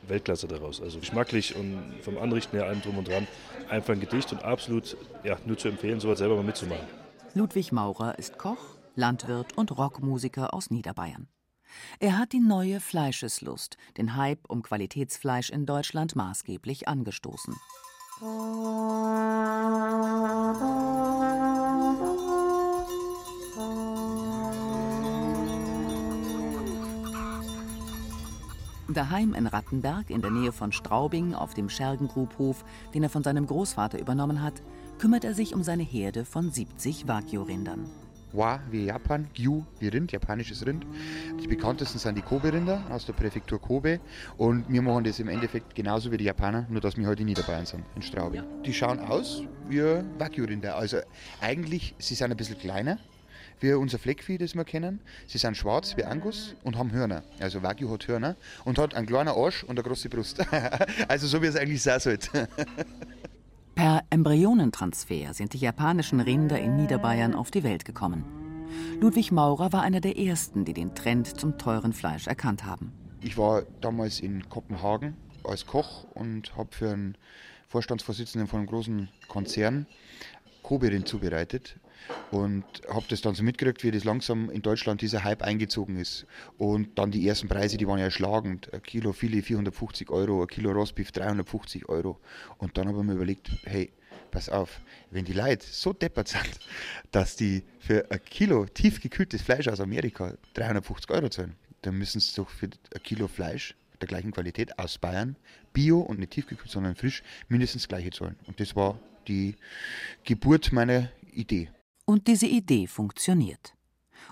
Weltklasse 0.09 0.49
daraus. 0.49 0.81
Also 0.81 0.99
geschmacklich 0.99 1.57
und 1.57 1.83
vom 2.03 2.19
Anrichten 2.19 2.57
her 2.57 2.67
allem 2.67 2.83
drum 2.83 2.99
und 2.99 3.09
dran. 3.09 3.27
Einfach 3.69 3.95
ein 3.95 4.01
Gedicht 4.01 4.33
und 4.33 4.43
absolut 4.43 4.97
ja, 5.25 5.39
nur 5.47 5.59
zu 5.59 5.69
empfehlen, 5.69 6.01
sowas 6.01 6.19
selber 6.19 6.37
mal 6.37 6.45
mitzumachen. 6.45 6.87
Ludwig 7.35 7.73
Maurer 7.73 8.19
ist 8.19 8.39
Koch, 8.39 8.77
Landwirt 8.97 9.57
und 9.57 9.77
Rockmusiker 9.77 10.53
aus 10.53 10.71
Niederbayern. 10.71 11.29
Er 12.01 12.19
hat 12.19 12.33
die 12.33 12.41
neue 12.41 12.81
Fleischeslust, 12.81 13.77
den 13.97 14.17
Hype 14.17 14.41
um 14.49 14.63
Qualitätsfleisch 14.63 15.51
in 15.51 15.67
Deutschland 15.67 16.17
maßgeblich 16.17 16.89
angestoßen. 16.89 17.55
Daheim 28.95 29.35
in 29.35 29.47
Rattenberg 29.47 30.11
in 30.11 30.23
der 30.23 30.31
Nähe 30.31 30.53
von 30.53 30.73
Straubing 30.73 31.35
auf 31.35 31.55
dem 31.55 31.69
Schergengrubhof, 31.69 32.65
den 32.95 33.03
er 33.03 33.09
von 33.09 33.23
seinem 33.23 33.47
Großvater 33.47 34.01
übernommen 34.01 34.43
hat, 34.43 34.63
kümmert 34.99 35.25
er 35.25 35.35
sich 35.35 35.55
um 35.55 35.63
seine 35.63 35.83
Herde 35.83 36.25
von 36.25 36.51
70 36.51 37.09
Wagyu-Rindern. 37.09 37.91
Wa 38.33 38.61
wie 38.71 38.85
Japan, 38.85 39.27
Gyu 39.35 39.65
wie 39.81 39.89
Rind, 39.89 40.13
japanisches 40.13 40.65
Rind. 40.65 40.87
Die 41.43 41.49
bekanntesten 41.49 41.99
sind 41.99 42.17
die 42.17 42.23
Kobe-Rinder 42.23 42.85
aus 42.91 43.07
der 43.07 43.13
Präfektur 43.13 43.61
Kobe. 43.61 44.01
Und 44.37 44.69
wir 44.69 44.83
machen 44.83 45.05
das 45.05 45.19
im 45.19 45.29
Endeffekt 45.29 45.75
genauso 45.75 46.13
wie 46.13 46.17
die 46.17 46.25
Japaner, 46.25 46.67
nur 46.69 46.81
dass 46.81 46.97
wir 46.97 47.07
heute 47.07 47.23
in 47.23 47.27
Niederbayern 47.27 47.67
sind, 47.67 47.85
in 47.97 48.03
Straubing. 48.03 48.43
Die 48.65 48.73
schauen 48.73 49.01
aus 49.01 49.43
wie 49.69 49.81
Wagyu-Rinder. 50.19 50.77
Also 50.77 50.99
eigentlich, 51.41 51.95
sie 51.99 52.15
sind 52.15 52.31
ein 52.31 52.37
bisschen 52.37 52.59
kleiner, 52.59 52.99
wie 53.61 53.73
unser 53.73 53.99
Fleckvieh, 53.99 54.39
das 54.39 54.55
wir 54.55 54.65
kennen. 54.65 55.01
Sie 55.27 55.39
sind 55.39 55.57
schwarz 55.57 55.97
wie 55.97 56.05
Angus 56.05 56.55
und 56.65 56.77
haben 56.77 56.93
Hörner. 56.93 57.23
Also 57.41 57.63
Wagyu 57.63 57.91
hat 57.91 58.09
Hörner 58.09 58.37
und 58.65 58.79
hat 58.79 58.95
einen 58.95 59.07
kleinen 59.07 59.29
Arsch 59.29 59.65
und 59.65 59.79
eine 59.79 59.83
große 59.83 60.09
Brust. 60.09 60.45
also 61.09 61.27
so 61.27 61.43
wie 61.43 61.47
es 61.47 61.57
eigentlich 61.57 61.83
sein 61.83 62.01
sollte. 62.01 62.49
Per 63.75 64.03
Embryonentransfer 64.11 65.33
sind 65.33 65.55
die 65.55 65.59
japanischen 65.59 66.21
Rinder 66.21 66.59
in 66.59 66.77
Niederbayern 66.77 67.35
auf 67.35 67.51
die 67.51 67.63
Welt 67.63 67.85
gekommen. 67.85 68.25
Ludwig 69.01 69.33
Maurer 69.33 69.73
war 69.73 69.83
einer 69.83 70.01
der 70.01 70.19
ersten, 70.19 70.65
die 70.65 70.75
den 70.75 70.95
Trend 70.95 71.27
zum 71.27 71.57
teuren 71.59 71.93
Fleisch 71.93 72.27
erkannt 72.27 72.65
haben. 72.65 72.93
Ich 73.23 73.39
war 73.39 73.63
damals 73.81 74.21
in 74.21 74.49
Kopenhagen 74.49 75.17
als 75.45 75.67
Koch 75.67 76.05
und 76.15 76.57
habe 76.57 76.69
für 76.73 76.91
einen 76.91 77.17
Vorstandsvorsitzenden 77.69 78.49
von 78.49 78.61
einem 78.61 78.69
großen 78.69 79.09
Konzern 79.29 79.87
Kobe-Rind 80.63 81.09
zubereitet 81.09 81.77
und 82.31 82.65
habe 82.89 83.05
das 83.09 83.21
dann 83.21 83.35
so 83.35 83.43
mitgekriegt, 83.43 83.83
wie 83.85 83.91
das 83.91 84.05
langsam 84.05 84.51
in 84.51 84.63
Deutschland 84.63 85.01
dieser 85.01 85.25
Hype 85.25 85.43
eingezogen 85.43 85.97
ist. 85.97 86.27
Und 86.59 86.99
dann 86.99 87.11
die 87.11 87.27
ersten 87.27 87.49
Preise, 87.49 87.77
die 87.77 87.87
waren 87.87 87.99
ja 87.99 88.11
schlagend. 88.11 88.73
Ein 88.73 88.83
Kilo 88.83 89.13
Filet 89.13 89.43
450 89.43 90.11
Euro, 90.11 90.43
ein 90.43 90.47
Kilo 90.49 90.73
Rostbeef 90.73 91.13
350 91.13 91.89
Euro. 91.89 92.19
Und 92.59 92.79
dann 92.79 92.89
habe 92.89 92.99
ich 92.99 93.05
mir 93.05 93.15
überlegt, 93.15 93.51
hey, 93.65 93.91
pass 94.31 94.49
auf, 94.49 94.81
wenn 95.11 95.25
die 95.25 95.33
Leute 95.33 95.67
so 95.67 95.93
deppert 95.93 96.29
sind, 96.29 96.59
dass 97.11 97.37
die 97.37 97.63
für 97.79 98.11
ein 98.11 98.23
Kilo 98.25 98.67
tiefgekühltes 98.67 99.43
Fleisch 99.43 99.69
aus 99.69 99.81
Amerika 99.81 100.35
350 100.55 101.11
Euro 101.11 101.29
zahlen, 101.29 101.57
dann 101.83 101.97
müssen 101.97 102.21
sie 102.21 102.37
doch 102.37 102.49
für 102.49 102.67
ein 102.67 103.03
Kilo 103.03 103.29
Fleisch 103.29 103.75
der 104.01 104.09
gleichen 104.09 104.33
Qualität 104.33 104.79
aus 104.79 104.99
Bayern, 104.99 105.37
Bio 105.73 106.01
und 106.01 106.19
nicht 106.19 106.33
tiefgekühlt, 106.33 106.71
sondern 106.71 106.95
frisch, 106.95 107.23
mindestens 107.49 107.87
gleiche 107.87 108.11
zahlen. 108.11 108.37
Und 108.47 108.59
das 108.61 108.75
war 108.75 108.99
die 109.29 109.57
Geburt 110.25 110.73
meiner 110.73 111.11
Idee. 111.33 111.69
Und 112.11 112.27
diese 112.27 112.47
Idee 112.47 112.89
funktioniert. 112.89 113.75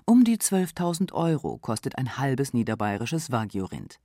Um 0.05 0.25
die 0.25 0.37
12.000 0.37 1.13
Euro 1.13 1.59
kostet 1.59 1.97
ein 1.97 2.19
halbes 2.19 2.53
niederbayerisches 2.53 3.31
Wagyu-Rind. 3.31 4.01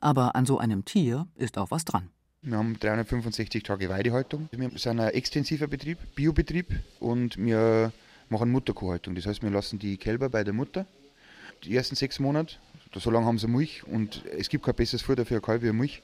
Aber 0.00 0.34
an 0.34 0.46
so 0.46 0.56
einem 0.56 0.86
Tier 0.86 1.28
ist 1.36 1.58
auch 1.58 1.70
was 1.70 1.84
dran. 1.84 2.08
Wir 2.40 2.56
haben 2.56 2.78
365 2.80 3.62
Tage 3.64 3.90
Weidehaltung. 3.90 4.48
Wir 4.50 4.70
sind 4.76 5.00
ein 5.00 5.10
extensiver 5.10 5.66
Betrieb, 5.66 5.98
Biobetrieb 6.14 6.74
und 7.00 7.36
wir 7.36 7.92
machen 8.30 8.50
Mutterkuhhaltung. 8.50 9.14
Das 9.14 9.26
heißt, 9.26 9.42
wir 9.42 9.50
lassen 9.50 9.78
die 9.78 9.98
Kälber 9.98 10.30
bei 10.30 10.42
der 10.42 10.54
Mutter 10.54 10.86
die 11.64 11.76
ersten 11.76 11.96
sechs 11.96 12.18
Monate. 12.18 12.56
So 12.94 13.10
lange 13.10 13.26
haben 13.26 13.38
sie 13.38 13.46
Milch 13.46 13.84
und 13.86 14.24
es 14.38 14.48
gibt 14.48 14.64
kein 14.64 14.74
besseres 14.74 15.02
Futter 15.02 15.26
für 15.26 15.34
ein 15.34 15.42
Kalb 15.42 15.60
wie 15.62 15.72
Milch. 15.72 16.00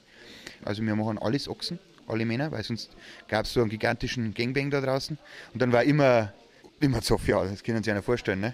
Also 0.63 0.83
wir 0.83 0.95
machen 0.95 1.17
alles 1.17 1.49
Ochsen, 1.49 1.79
alle 2.07 2.23
Männer, 2.23 2.51
weil 2.51 2.61
sonst 2.61 2.91
gab 3.27 3.45
es 3.45 3.53
so 3.53 3.61
einen 3.61 3.71
gigantischen 3.71 4.35
Gangbang 4.35 4.69
da 4.69 4.79
draußen. 4.79 5.17
Und 5.53 5.59
dann 5.59 5.71
war 5.71 5.83
immer 5.83 6.31
immer 6.79 7.01
Zoff, 7.01 7.27
ja, 7.27 7.43
das 7.43 7.63
können 7.63 7.83
Sie 7.83 7.89
sich 7.89 7.95
ja 7.95 8.01
vorstellen. 8.01 8.41
Ne? 8.41 8.53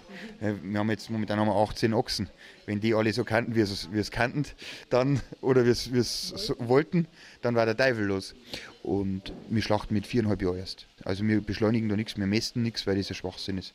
Wir 0.62 0.78
haben 0.78 0.90
jetzt 0.90 1.10
momentan 1.10 1.38
haben 1.38 1.48
wir 1.48 1.56
18 1.56 1.92
Ochsen. 1.94 2.28
Wenn 2.66 2.80
die 2.80 2.94
alle 2.94 3.12
so 3.12 3.24
kannten, 3.24 3.54
wie 3.54 3.62
wie 3.62 3.98
es 3.98 4.10
kannten, 4.10 4.46
dann, 4.90 5.20
oder 5.40 5.64
wie 5.64 5.70
es 5.70 6.28
so 6.28 6.54
wollten, 6.58 7.06
dann 7.40 7.54
war 7.54 7.66
der 7.66 7.76
Teufel 7.76 8.04
los. 8.06 8.34
Und 8.82 9.32
wir 9.48 9.62
schlachten 9.62 9.94
mit 9.94 10.06
viereinhalb 10.06 10.42
Jahren 10.42 10.58
erst. 10.58 10.86
Also 11.04 11.26
wir 11.26 11.40
beschleunigen 11.40 11.88
da 11.88 11.96
nichts, 11.96 12.16
wir 12.16 12.26
mästen 12.26 12.62
nichts, 12.62 12.86
weil 12.86 12.96
das 12.96 13.10
ein 13.10 13.14
Schwachsinn 13.14 13.58
ist. 13.58 13.74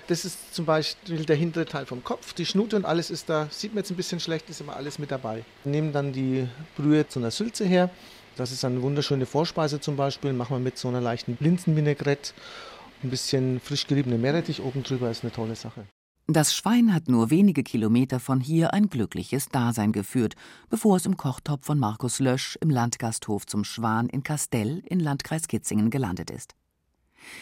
Das 0.06 0.24
ist 0.24 0.54
zum 0.54 0.64
Beispiel 0.64 1.24
der 1.24 1.34
hintere 1.34 1.66
Teil 1.66 1.86
vom 1.86 2.04
Kopf, 2.04 2.32
die 2.34 2.46
Schnute 2.46 2.76
und 2.76 2.84
alles 2.84 3.10
ist 3.10 3.28
da. 3.28 3.48
Sieht 3.50 3.74
man 3.74 3.78
jetzt 3.82 3.90
ein 3.90 3.96
bisschen 3.96 4.20
schlecht, 4.20 4.48
ist 4.48 4.60
aber 4.62 4.76
alles 4.76 5.00
mit 5.00 5.10
dabei. 5.10 5.44
Wir 5.64 5.72
nehmen 5.72 5.92
dann 5.92 6.12
die 6.12 6.46
Brühe 6.76 7.08
zu 7.08 7.18
einer 7.18 7.32
Sülze 7.32 7.64
her. 7.64 7.90
Das 8.36 8.52
ist 8.52 8.64
eine 8.64 8.82
wunderschöne 8.82 9.24
Vorspeise 9.24 9.80
zum 9.80 9.96
Beispiel. 9.96 10.32
Machen 10.34 10.56
wir 10.56 10.60
mit 10.60 10.76
so 10.76 10.88
einer 10.88 11.00
leichten 11.00 11.36
Blinzenvinaigrette. 11.36 12.34
Ein 13.02 13.10
bisschen 13.10 13.60
frisch 13.60 13.86
geriebene 13.86 14.18
Meerrettich 14.18 14.62
oben 14.62 14.82
drüber 14.82 15.10
ist 15.10 15.22
eine 15.22 15.32
tolle 15.32 15.56
Sache. 15.56 15.86
Das 16.28 16.54
Schwein 16.54 16.92
hat 16.92 17.08
nur 17.08 17.30
wenige 17.30 17.62
Kilometer 17.62 18.18
von 18.18 18.40
hier 18.40 18.74
ein 18.74 18.90
glückliches 18.90 19.48
Dasein 19.48 19.92
geführt, 19.92 20.34
bevor 20.68 20.96
es 20.96 21.06
im 21.06 21.16
Kochtopf 21.16 21.64
von 21.64 21.78
Markus 21.78 22.18
Lösch 22.18 22.58
im 22.60 22.68
Landgasthof 22.68 23.46
zum 23.46 23.62
Schwan 23.62 24.08
in 24.08 24.22
Kastell 24.22 24.82
in 24.86 24.98
Landkreis 24.98 25.46
Kitzingen 25.46 25.88
gelandet 25.88 26.30
ist. 26.30 26.56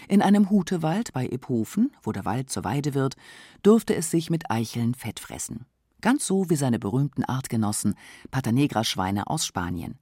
In 0.06 0.22
einem 0.22 0.50
Hutewald 0.50 1.12
bei 1.12 1.26
Iphofen, 1.26 1.92
wo 2.02 2.12
der 2.12 2.24
Wald 2.24 2.50
zur 2.50 2.64
Weide 2.64 2.94
wird, 2.94 3.16
durfte 3.62 3.94
es 3.94 4.10
sich 4.10 4.30
mit 4.30 4.50
Eicheln 4.50 4.94
fett 4.94 5.18
fressen. 5.18 5.64
Ganz 6.02 6.26
so 6.26 6.50
wie 6.50 6.56
seine 6.56 6.78
berühmten 6.78 7.24
Artgenossen 7.24 7.94
Patanegra-Schweine 8.30 9.26
aus 9.28 9.46
Spanien. 9.46 9.98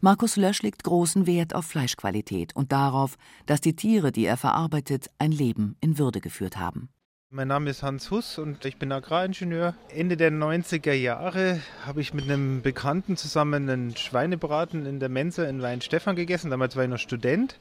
Markus 0.00 0.36
Lösch 0.36 0.62
legt 0.62 0.84
großen 0.84 1.26
Wert 1.26 1.54
auf 1.54 1.66
Fleischqualität 1.66 2.54
und 2.54 2.72
darauf, 2.72 3.16
dass 3.46 3.60
die 3.60 3.76
Tiere, 3.76 4.12
die 4.12 4.24
er 4.24 4.36
verarbeitet, 4.36 5.10
ein 5.18 5.32
Leben 5.32 5.76
in 5.80 5.98
Würde 5.98 6.20
geführt 6.20 6.58
haben. 6.58 6.88
Mein 7.34 7.48
Name 7.48 7.70
ist 7.70 7.82
Hans 7.82 8.10
Huss 8.10 8.36
und 8.36 8.66
ich 8.66 8.76
bin 8.76 8.92
Agraringenieur. 8.92 9.74
Ende 9.88 10.18
der 10.18 10.30
90er 10.30 10.92
Jahre 10.92 11.60
habe 11.86 12.02
ich 12.02 12.12
mit 12.12 12.24
einem 12.24 12.60
Bekannten 12.60 13.16
zusammen 13.16 13.70
einen 13.70 13.96
Schweinebraten 13.96 14.84
in 14.84 15.00
der 15.00 15.08
Mensa 15.08 15.44
in 15.44 15.62
Weinstefan 15.62 16.14
gegessen. 16.14 16.50
Damals 16.50 16.76
war 16.76 16.84
ich 16.84 16.90
noch 16.90 16.98
Student. 16.98 17.58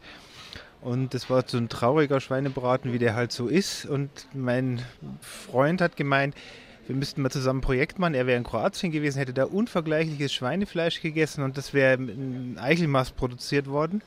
Und 0.81 1.13
das 1.13 1.29
war 1.29 1.43
so 1.47 1.57
ein 1.57 1.69
trauriger 1.69 2.19
Schweinebraten, 2.19 2.91
wie 2.91 2.99
der 2.99 3.15
halt 3.15 3.31
so 3.31 3.47
ist. 3.47 3.85
Und 3.85 4.09
mein 4.33 4.81
Freund 5.21 5.79
hat 5.79 5.95
gemeint, 5.95 6.35
wir 6.91 6.97
müssten 6.97 7.21
mal 7.21 7.29
zusammen 7.29 7.59
ein 7.59 7.61
Projekt 7.61 7.99
machen. 7.99 8.15
Er 8.15 8.27
wäre 8.27 8.37
in 8.37 8.43
Kroatien 8.43 8.91
gewesen, 8.91 9.17
hätte 9.17 9.33
da 9.33 9.45
unvergleichliches 9.45 10.33
Schweinefleisch 10.33 11.01
gegessen 11.01 11.41
und 11.41 11.55
das 11.55 11.73
wäre 11.73 11.93
in 11.93 12.57
Eichelmaß 12.59 13.11
produziert 13.11 13.67
worden. 13.67 14.01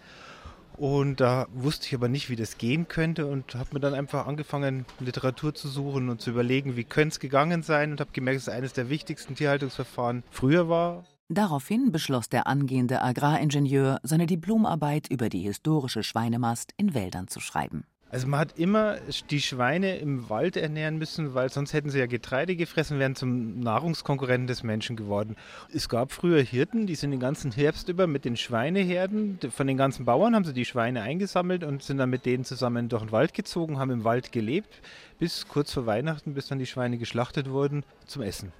Und 0.76 1.20
da 1.20 1.46
wusste 1.54 1.86
ich 1.86 1.94
aber 1.94 2.08
nicht, 2.08 2.28
wie 2.28 2.36
das 2.36 2.58
gehen 2.58 2.86
könnte 2.86 3.26
und 3.26 3.54
habe 3.54 3.70
mir 3.72 3.80
dann 3.80 3.94
einfach 3.94 4.26
angefangen, 4.26 4.84
Literatur 5.00 5.54
zu 5.54 5.68
suchen 5.68 6.10
und 6.10 6.20
zu 6.20 6.28
überlegen, 6.28 6.76
wie 6.76 6.84
könnte 6.84 7.14
es 7.14 7.20
gegangen 7.20 7.62
sein 7.62 7.92
und 7.92 8.00
habe 8.00 8.10
gemerkt, 8.12 8.36
dass 8.36 8.48
es 8.48 8.54
eines 8.54 8.74
der 8.74 8.90
wichtigsten 8.90 9.34
Tierhaltungsverfahren 9.34 10.22
früher 10.30 10.68
war. 10.68 11.04
Daraufhin 11.30 11.90
beschloss 11.90 12.28
der 12.28 12.46
angehende 12.46 13.00
Agraringenieur, 13.00 13.98
seine 14.02 14.26
Diplomarbeit 14.26 15.08
über 15.10 15.30
die 15.30 15.40
historische 15.40 16.02
Schweinemast 16.02 16.74
in 16.76 16.92
Wäldern 16.92 17.28
zu 17.28 17.40
schreiben. 17.40 17.86
Also 18.14 18.28
man 18.28 18.38
hat 18.38 18.56
immer 18.60 18.98
die 19.28 19.40
Schweine 19.40 19.96
im 19.96 20.30
Wald 20.30 20.56
ernähren 20.56 20.98
müssen, 20.98 21.34
weil 21.34 21.50
sonst 21.50 21.72
hätten 21.72 21.90
sie 21.90 21.98
ja 21.98 22.06
Getreide 22.06 22.54
gefressen, 22.54 23.00
wären 23.00 23.16
zum 23.16 23.58
Nahrungskonkurrenten 23.58 24.46
des 24.46 24.62
Menschen 24.62 24.94
geworden. 24.94 25.34
Es 25.72 25.88
gab 25.88 26.12
früher 26.12 26.40
Hirten, 26.40 26.86
die 26.86 26.94
sind 26.94 27.10
den 27.10 27.18
ganzen 27.18 27.50
Herbst 27.50 27.88
über 27.88 28.06
mit 28.06 28.24
den 28.24 28.36
Schweineherden, 28.36 29.40
von 29.50 29.66
den 29.66 29.76
ganzen 29.76 30.04
Bauern 30.04 30.36
haben 30.36 30.44
sie 30.44 30.52
die 30.52 30.64
Schweine 30.64 31.02
eingesammelt 31.02 31.64
und 31.64 31.82
sind 31.82 31.98
dann 31.98 32.08
mit 32.08 32.24
denen 32.24 32.44
zusammen 32.44 32.88
durch 32.88 33.02
den 33.02 33.10
Wald 33.10 33.34
gezogen, 33.34 33.80
haben 33.80 33.90
im 33.90 34.04
Wald 34.04 34.30
gelebt, 34.30 34.80
bis 35.18 35.48
kurz 35.48 35.72
vor 35.72 35.86
Weihnachten, 35.86 36.34
bis 36.34 36.46
dann 36.46 36.60
die 36.60 36.66
Schweine 36.66 36.98
geschlachtet 36.98 37.50
wurden 37.50 37.84
zum 38.06 38.22
Essen. 38.22 38.52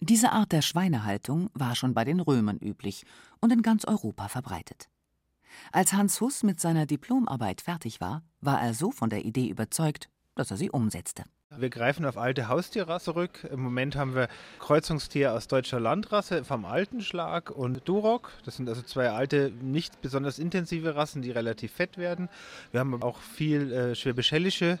Diese 0.00 0.32
Art 0.32 0.52
der 0.52 0.62
Schweinehaltung 0.62 1.50
war 1.52 1.76
schon 1.76 1.92
bei 1.92 2.04
den 2.04 2.18
Römern 2.18 2.56
üblich 2.56 3.04
und 3.40 3.52
in 3.52 3.60
ganz 3.60 3.84
Europa 3.84 4.28
verbreitet. 4.28 4.88
Als 5.72 5.92
Hans 5.92 6.20
Huss 6.20 6.42
mit 6.42 6.60
seiner 6.60 6.86
Diplomarbeit 6.86 7.60
fertig 7.60 8.00
war, 8.00 8.22
war 8.40 8.60
er 8.60 8.74
so 8.74 8.90
von 8.90 9.10
der 9.10 9.24
Idee 9.24 9.48
überzeugt, 9.48 10.08
dass 10.34 10.50
er 10.50 10.56
sie 10.56 10.70
umsetzte. 10.70 11.24
Wir 11.58 11.68
greifen 11.68 12.06
auf 12.06 12.16
alte 12.16 12.48
Haustierrasse 12.48 13.06
zurück. 13.06 13.46
Im 13.50 13.60
Moment 13.60 13.94
haben 13.94 14.14
wir 14.14 14.28
Kreuzungstier 14.58 15.34
aus 15.34 15.48
deutscher 15.48 15.80
Landrasse 15.80 16.44
vom 16.44 16.64
alten 16.64 17.02
Schlag 17.02 17.50
und 17.50 17.86
Duroc. 17.86 18.30
Das 18.46 18.56
sind 18.56 18.68
also 18.70 18.80
zwei 18.80 19.10
alte, 19.10 19.52
nicht 19.60 20.00
besonders 20.00 20.38
intensive 20.38 20.96
Rassen, 20.96 21.20
die 21.20 21.30
relativ 21.30 21.72
fett 21.72 21.98
werden. 21.98 22.30
Wir 22.70 22.80
haben 22.80 23.02
auch 23.02 23.18
viel 23.18 23.70
äh, 23.70 23.94
schwäbischellische, 23.94 24.78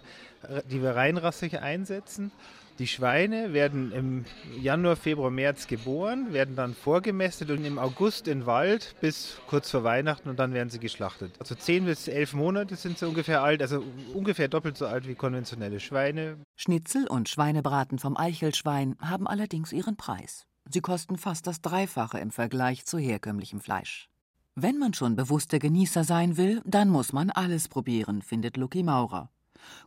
die 0.70 0.82
wir 0.82 0.96
reinrassig 0.96 1.60
einsetzen. 1.60 2.32
Die 2.78 2.86
Schweine 2.86 3.52
werden 3.52 3.92
im 3.92 4.24
Januar, 4.58 4.96
Februar, 4.96 5.30
März 5.30 5.66
geboren, 5.66 6.32
werden 6.32 6.56
dann 6.56 6.74
vorgemästet 6.74 7.50
und 7.50 7.64
im 7.66 7.78
August 7.78 8.26
in 8.28 8.40
den 8.40 8.46
Wald 8.46 8.94
bis 9.00 9.38
kurz 9.46 9.70
vor 9.70 9.84
Weihnachten 9.84 10.30
und 10.30 10.38
dann 10.38 10.54
werden 10.54 10.70
sie 10.70 10.78
geschlachtet. 10.78 11.34
Also 11.38 11.54
10 11.54 11.84
bis 11.84 12.08
11 12.08 12.32
Monate 12.32 12.76
sind 12.76 12.98
sie 12.98 13.06
ungefähr 13.06 13.42
alt, 13.42 13.60
also 13.60 13.84
ungefähr 14.14 14.48
doppelt 14.48 14.78
so 14.78 14.86
alt 14.86 15.06
wie 15.06 15.14
konventionelle 15.14 15.80
Schweine. 15.80 16.38
Schnitzel 16.56 17.06
und 17.06 17.28
Schweinebraten 17.28 17.98
vom 17.98 18.16
Eichelschwein 18.16 18.96
haben 19.00 19.26
allerdings 19.26 19.72
ihren 19.72 19.96
Preis. 19.96 20.46
Sie 20.70 20.80
kosten 20.80 21.18
fast 21.18 21.46
das 21.46 21.60
Dreifache 21.60 22.20
im 22.20 22.30
Vergleich 22.30 22.86
zu 22.86 22.96
herkömmlichem 22.96 23.60
Fleisch. 23.60 24.08
Wenn 24.54 24.78
man 24.78 24.94
schon 24.94 25.14
bewusster 25.14 25.58
Genießer 25.58 26.04
sein 26.04 26.38
will, 26.38 26.62
dann 26.64 26.88
muss 26.88 27.12
man 27.12 27.30
alles 27.30 27.68
probieren, 27.68 28.22
findet 28.22 28.56
Lucky 28.56 28.82
Maurer. 28.82 29.30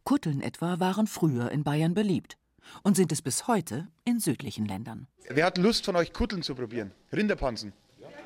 Kutteln 0.03 0.41
etwa 0.41 0.79
waren 0.79 1.07
früher 1.07 1.51
in 1.51 1.63
Bayern 1.63 1.93
beliebt 1.93 2.37
und 2.83 2.95
sind 2.95 3.11
es 3.11 3.21
bis 3.21 3.47
heute 3.47 3.87
in 4.03 4.19
südlichen 4.19 4.65
Ländern. 4.65 5.07
Wer 5.29 5.45
hat 5.45 5.57
Lust 5.57 5.85
von 5.85 5.95
euch 5.95 6.13
Kutteln 6.13 6.43
zu 6.43 6.55
probieren? 6.55 6.91
Rinderpansen. 7.11 7.73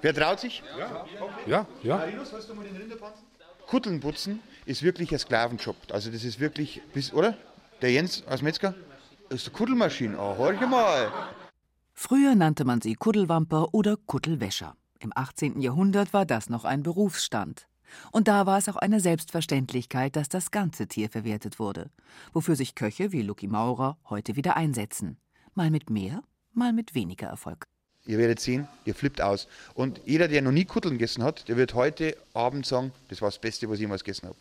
Wer 0.01 0.13
traut 0.13 0.39
sich? 0.39 0.63
Ja, 1.45 1.67
ja. 1.83 1.97
Marinus, 1.97 2.33
weißt 2.33 2.49
du 2.49 2.55
mal 2.55 2.65
den 2.65 2.75
Rinderpansen? 2.75 3.23
Kutteln 3.67 3.99
putzen 3.99 4.39
ist 4.65 4.81
wirklich 4.81 5.11
ein 5.11 5.19
Sklavenjob. 5.19 5.75
Also 5.91 6.09
das 6.11 6.23
ist 6.23 6.39
wirklich, 6.39 6.81
oder? 7.13 7.37
Der 7.81 7.91
Jens 7.91 8.23
als 8.25 8.41
Metzger? 8.41 8.73
Das 9.29 9.41
ist 9.41 9.47
eine 9.47 9.57
Kuddelmaschine. 9.57 10.17
Oh, 10.17 10.37
horch 10.37 10.59
mal. 10.61 11.11
Früher 11.93 12.33
nannte 12.33 12.65
man 12.65 12.81
sie 12.81 12.95
Kuddelwamper 12.95 13.73
oder 13.73 13.95
Kuttelwäscher. 13.95 14.75
Im 14.99 15.13
18. 15.15 15.61
Jahrhundert 15.61 16.13
war 16.13 16.25
das 16.25 16.49
noch 16.49 16.65
ein 16.65 16.81
Berufsstand. 16.81 17.68
Und 18.11 18.27
da 18.27 18.45
war 18.45 18.57
es 18.57 18.69
auch 18.69 18.75
eine 18.75 18.99
Selbstverständlichkeit, 18.99 20.15
dass 20.15 20.29
das 20.29 20.51
ganze 20.51 20.87
Tier 20.87 21.09
verwertet 21.09 21.59
wurde, 21.59 21.89
wofür 22.33 22.55
sich 22.55 22.75
Köche 22.75 23.11
wie 23.11 23.21
Lucky 23.21 23.47
Maurer 23.47 23.97
heute 24.09 24.35
wieder 24.35 24.55
einsetzen. 24.57 25.17
Mal 25.55 25.71
mit 25.71 25.89
mehr, 25.89 26.23
mal 26.53 26.73
mit 26.73 26.95
weniger 26.95 27.27
Erfolg. 27.27 27.67
Ihr 28.05 28.17
werdet 28.17 28.39
sehen, 28.39 28.67
ihr 28.85 28.95
flippt 28.95 29.21
aus. 29.21 29.47
Und 29.73 30.01
jeder, 30.05 30.27
der 30.27 30.41
noch 30.41 30.51
nie 30.51 30.65
Kutteln 30.65 30.93
gegessen 30.93 31.23
hat, 31.23 31.47
der 31.47 31.57
wird 31.57 31.73
heute 31.73 32.15
Abend 32.33 32.65
sagen, 32.65 32.91
das 33.09 33.21
war 33.21 33.29
das 33.29 33.39
Beste, 33.39 33.69
was 33.69 33.75
ich 33.75 33.81
jemals 33.81 34.03
gegessen 34.03 34.27
habe. 34.27 34.37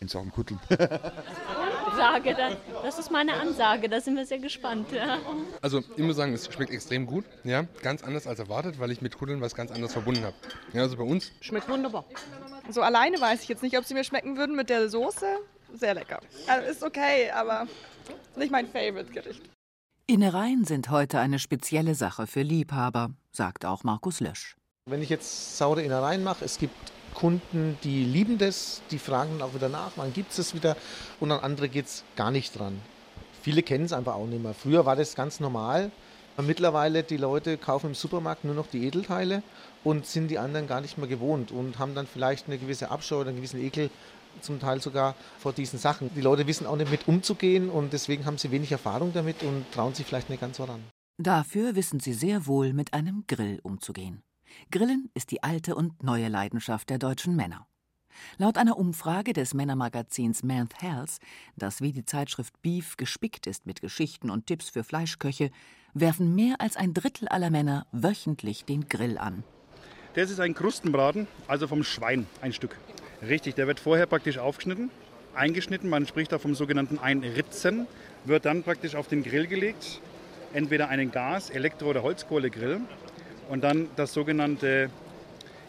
In 0.00 0.08
Sachen 0.08 0.32
Kutteln. 0.32 0.58
Ansage, 1.90 2.36
das 2.82 2.98
ist 2.98 3.10
meine 3.10 3.34
Ansage, 3.34 3.88
da 3.88 4.00
sind 4.00 4.16
wir 4.16 4.26
sehr 4.26 4.38
gespannt. 4.38 4.92
Ja. 4.92 5.18
Also 5.60 5.82
ich 5.96 6.02
muss 6.02 6.16
sagen, 6.16 6.32
es 6.32 6.52
schmeckt 6.52 6.70
extrem 6.70 7.06
gut, 7.06 7.24
ja, 7.44 7.64
ganz 7.82 8.02
anders 8.02 8.26
als 8.26 8.38
erwartet, 8.38 8.78
weil 8.78 8.90
ich 8.90 9.00
mit 9.00 9.18
Kuddeln 9.18 9.40
was 9.40 9.54
ganz 9.54 9.70
anderes 9.70 9.92
verbunden 9.92 10.24
habe. 10.24 10.34
Ja, 10.72 10.82
also 10.82 10.96
bei 10.96 11.02
uns. 11.02 11.32
Schmeckt 11.40 11.68
wunderbar. 11.68 12.04
So 12.68 12.82
alleine 12.82 13.20
weiß 13.20 13.42
ich 13.42 13.48
jetzt 13.48 13.62
nicht, 13.62 13.76
ob 13.76 13.84
sie 13.84 13.94
mir 13.94 14.04
schmecken 14.04 14.36
würden 14.36 14.56
mit 14.56 14.70
der 14.70 14.88
Soße. 14.88 15.26
Sehr 15.74 15.94
lecker. 15.94 16.20
Also 16.46 16.70
ist 16.70 16.82
okay, 16.82 17.30
aber 17.30 17.66
nicht 18.36 18.50
mein 18.50 18.66
Favorite-Gericht. 18.66 19.42
Innereien 20.06 20.64
sind 20.64 20.90
heute 20.90 21.20
eine 21.20 21.38
spezielle 21.38 21.94
Sache 21.94 22.26
für 22.26 22.42
Liebhaber, 22.42 23.10
sagt 23.30 23.64
auch 23.64 23.84
Markus 23.84 24.20
Lösch. 24.20 24.56
Wenn 24.86 25.02
ich 25.02 25.08
jetzt 25.08 25.56
saure 25.56 25.82
Innereien 25.82 26.24
mache, 26.24 26.44
es 26.44 26.58
gibt 26.58 26.74
Kunden, 27.20 27.76
die 27.84 28.02
lieben 28.02 28.38
das, 28.38 28.80
die 28.90 28.98
fragen 28.98 29.38
dann 29.38 29.48
auch 29.48 29.54
wieder 29.54 29.68
nach, 29.68 29.92
wann 29.96 30.12
gibt 30.14 30.30
es 30.30 30.36
das 30.36 30.54
wieder 30.54 30.74
und 31.20 31.30
an 31.30 31.40
andere 31.40 31.68
geht 31.68 31.84
es 31.84 32.02
gar 32.16 32.30
nicht 32.30 32.58
dran. 32.58 32.80
Viele 33.42 33.62
kennen 33.62 33.84
es 33.84 33.92
einfach 33.92 34.14
auch 34.14 34.26
nicht 34.26 34.42
mehr. 34.42 34.54
Früher 34.54 34.86
war 34.86 34.96
das 34.96 35.14
ganz 35.14 35.38
normal. 35.38 35.90
Mittlerweile 36.40 37.02
die 37.02 37.18
Leute 37.18 37.58
kaufen 37.58 37.88
im 37.88 37.94
Supermarkt 37.94 38.44
nur 38.44 38.54
noch 38.54 38.68
die 38.68 38.86
Edelteile 38.86 39.42
und 39.84 40.06
sind 40.06 40.28
die 40.28 40.38
anderen 40.38 40.66
gar 40.66 40.80
nicht 40.80 40.96
mehr 40.96 41.08
gewohnt 41.08 41.52
und 41.52 41.78
haben 41.78 41.94
dann 41.94 42.06
vielleicht 42.06 42.46
eine 42.46 42.56
gewisse 42.56 42.90
Abscheu 42.90 43.16
oder 43.16 43.28
einen 43.28 43.36
gewissen 43.36 43.60
Ekel 43.62 43.90
zum 44.40 44.58
Teil 44.58 44.80
sogar 44.80 45.14
vor 45.38 45.52
diesen 45.52 45.78
Sachen. 45.78 46.10
Die 46.14 46.22
Leute 46.22 46.46
wissen 46.46 46.66
auch 46.66 46.76
nicht 46.76 46.90
mit 46.90 47.06
umzugehen 47.06 47.68
und 47.68 47.92
deswegen 47.92 48.24
haben 48.24 48.38
sie 48.38 48.50
wenig 48.50 48.72
Erfahrung 48.72 49.12
damit 49.12 49.42
und 49.42 49.66
trauen 49.74 49.94
sich 49.94 50.06
vielleicht 50.06 50.30
nicht 50.30 50.40
ganz 50.40 50.56
so 50.56 50.64
ran. 50.64 50.82
Dafür 51.18 51.74
wissen 51.74 52.00
sie 52.00 52.14
sehr 52.14 52.46
wohl, 52.46 52.72
mit 52.72 52.94
einem 52.94 53.24
Grill 53.26 53.60
umzugehen. 53.62 54.22
Grillen 54.70 55.10
ist 55.14 55.30
die 55.30 55.42
alte 55.42 55.74
und 55.74 56.02
neue 56.02 56.28
Leidenschaft 56.28 56.90
der 56.90 56.98
deutschen 56.98 57.36
Männer. 57.36 57.66
Laut 58.38 58.58
einer 58.58 58.76
Umfrage 58.76 59.32
des 59.32 59.54
Männermagazins 59.54 60.42
Men's 60.42 60.74
Health, 60.80 61.18
das 61.56 61.80
wie 61.80 61.92
die 61.92 62.04
Zeitschrift 62.04 62.60
Beef 62.62 62.96
gespickt 62.96 63.46
ist 63.46 63.66
mit 63.66 63.80
Geschichten 63.80 64.30
und 64.30 64.46
Tipps 64.46 64.70
für 64.70 64.84
Fleischköche, 64.84 65.50
werfen 65.94 66.34
mehr 66.34 66.60
als 66.60 66.76
ein 66.76 66.94
Drittel 66.94 67.28
aller 67.28 67.50
Männer 67.50 67.86
wöchentlich 67.92 68.64
den 68.64 68.88
Grill 68.88 69.18
an. 69.18 69.42
Das 70.14 70.30
ist 70.30 70.40
ein 70.40 70.54
Krustenbraten, 70.54 71.26
also 71.46 71.68
vom 71.68 71.84
Schwein 71.84 72.26
ein 72.40 72.52
Stück. 72.52 72.76
Richtig, 73.22 73.54
der 73.54 73.66
wird 73.66 73.80
vorher 73.80 74.06
praktisch 74.06 74.38
aufgeschnitten, 74.38 74.90
eingeschnitten, 75.34 75.88
man 75.88 76.06
spricht 76.06 76.32
da 76.32 76.38
vom 76.38 76.54
sogenannten 76.54 76.98
Einritzen, 76.98 77.86
wird 78.24 78.44
dann 78.44 78.62
praktisch 78.62 78.94
auf 78.94 79.08
den 79.08 79.22
Grill 79.22 79.46
gelegt, 79.46 80.00
entweder 80.52 80.88
einen 80.88 81.12
Gas-, 81.12 81.50
Elektro- 81.50 81.90
oder 81.90 82.02
Holzkohlegrill 82.02 82.80
und 83.50 83.64
dann 83.64 83.88
das 83.96 84.14
sogenannte 84.14 84.90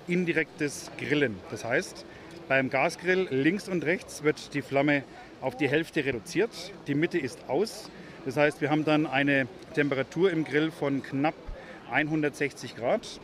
indirektes 0.07 0.91
Grillen. 0.97 1.37
Das 1.49 1.65
heißt, 1.65 2.05
beim 2.47 2.69
Gasgrill 2.69 3.27
links 3.31 3.67
und 3.67 3.83
rechts 3.83 4.23
wird 4.23 4.53
die 4.53 4.61
Flamme 4.61 5.03
auf 5.41 5.57
die 5.57 5.67
Hälfte 5.67 6.05
reduziert, 6.05 6.51
die 6.87 6.93
Mitte 6.95 7.17
ist 7.17 7.49
aus. 7.49 7.89
Das 8.23 8.37
heißt, 8.37 8.61
wir 8.61 8.69
haben 8.69 8.85
dann 8.85 9.07
eine 9.07 9.47
Temperatur 9.73 10.31
im 10.31 10.43
Grill 10.43 10.69
von 10.69 11.01
knapp 11.01 11.33
160 11.91 12.75
Grad. 12.75 13.19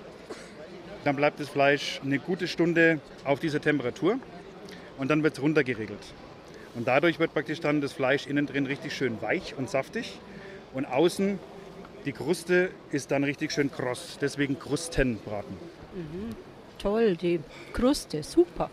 Dann 1.04 1.16
bleibt 1.16 1.40
das 1.40 1.50
Fleisch 1.50 2.02
eine 2.04 2.18
gute 2.18 2.48
Stunde 2.48 3.00
auf 3.24 3.40
dieser 3.40 3.62
Temperatur 3.62 4.18
und 4.98 5.10
dann 5.10 5.22
wird 5.22 5.38
es 5.38 5.44
runtergeregelt. 5.44 6.14
Und 6.74 6.88
dadurch 6.88 7.20
wird 7.20 7.34
praktisch 7.34 7.60
dann 7.60 7.80
das 7.80 7.94
Fleisch 7.94 8.26
innen 8.26 8.48
drin 8.48 8.66
richtig 8.66 8.96
schön 8.96 9.22
weich 9.22 9.54
und 9.56 9.70
saftig 9.70 10.20
und 10.74 10.86
außen 10.86 11.38
die 12.08 12.14
Kruste 12.14 12.72
ist 12.90 13.12
dann 13.12 13.26
richtig 13.26 13.52
schön 13.52 13.70
kross, 13.70 14.18
deswegen 14.22 14.58
Krustenbraten. 14.58 15.54
Mhm. 15.94 16.36
Toll, 16.80 17.18
die 17.18 17.42
Kruste, 17.74 18.24
super. 18.24 18.72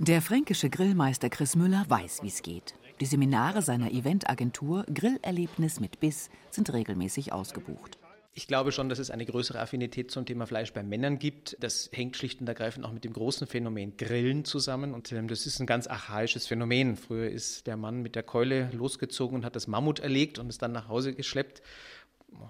Der 0.00 0.20
fränkische 0.20 0.70
Grillmeister 0.70 1.30
Chris 1.30 1.54
Müller 1.54 1.84
weiß, 1.88 2.24
wie 2.24 2.28
es 2.28 2.42
geht. 2.42 2.74
Die 3.00 3.06
Seminare 3.06 3.62
seiner 3.62 3.92
Eventagentur 3.92 4.84
Grillerlebnis 4.92 5.78
mit 5.78 6.00
Biss 6.00 6.30
sind 6.50 6.72
regelmäßig 6.72 7.32
ausgebucht. 7.32 7.96
Ich 8.36 8.48
glaube 8.48 8.72
schon, 8.72 8.88
dass 8.88 8.98
es 8.98 9.12
eine 9.12 9.24
größere 9.24 9.60
Affinität 9.60 10.10
zum 10.10 10.26
Thema 10.26 10.48
Fleisch 10.48 10.72
bei 10.72 10.82
Männern 10.82 11.20
gibt. 11.20 11.56
Das 11.60 11.88
hängt 11.92 12.16
schlicht 12.16 12.40
und 12.40 12.48
ergreifend 12.48 12.84
auch 12.84 12.90
mit 12.90 13.04
dem 13.04 13.12
großen 13.12 13.46
Phänomen 13.46 13.96
Grillen 13.96 14.44
zusammen. 14.44 14.92
Und 14.92 15.12
ähm, 15.12 15.28
das 15.28 15.46
ist 15.46 15.60
ein 15.60 15.66
ganz 15.66 15.86
archaisches 15.86 16.48
Phänomen. 16.48 16.96
Früher 16.96 17.30
ist 17.30 17.68
der 17.68 17.76
Mann 17.76 18.02
mit 18.02 18.16
der 18.16 18.24
Keule 18.24 18.70
losgezogen 18.72 19.36
und 19.36 19.44
hat 19.44 19.54
das 19.54 19.68
Mammut 19.68 20.00
erlegt 20.00 20.40
und 20.40 20.48
es 20.48 20.58
dann 20.58 20.72
nach 20.72 20.88
Hause 20.88 21.14
geschleppt. 21.14 21.62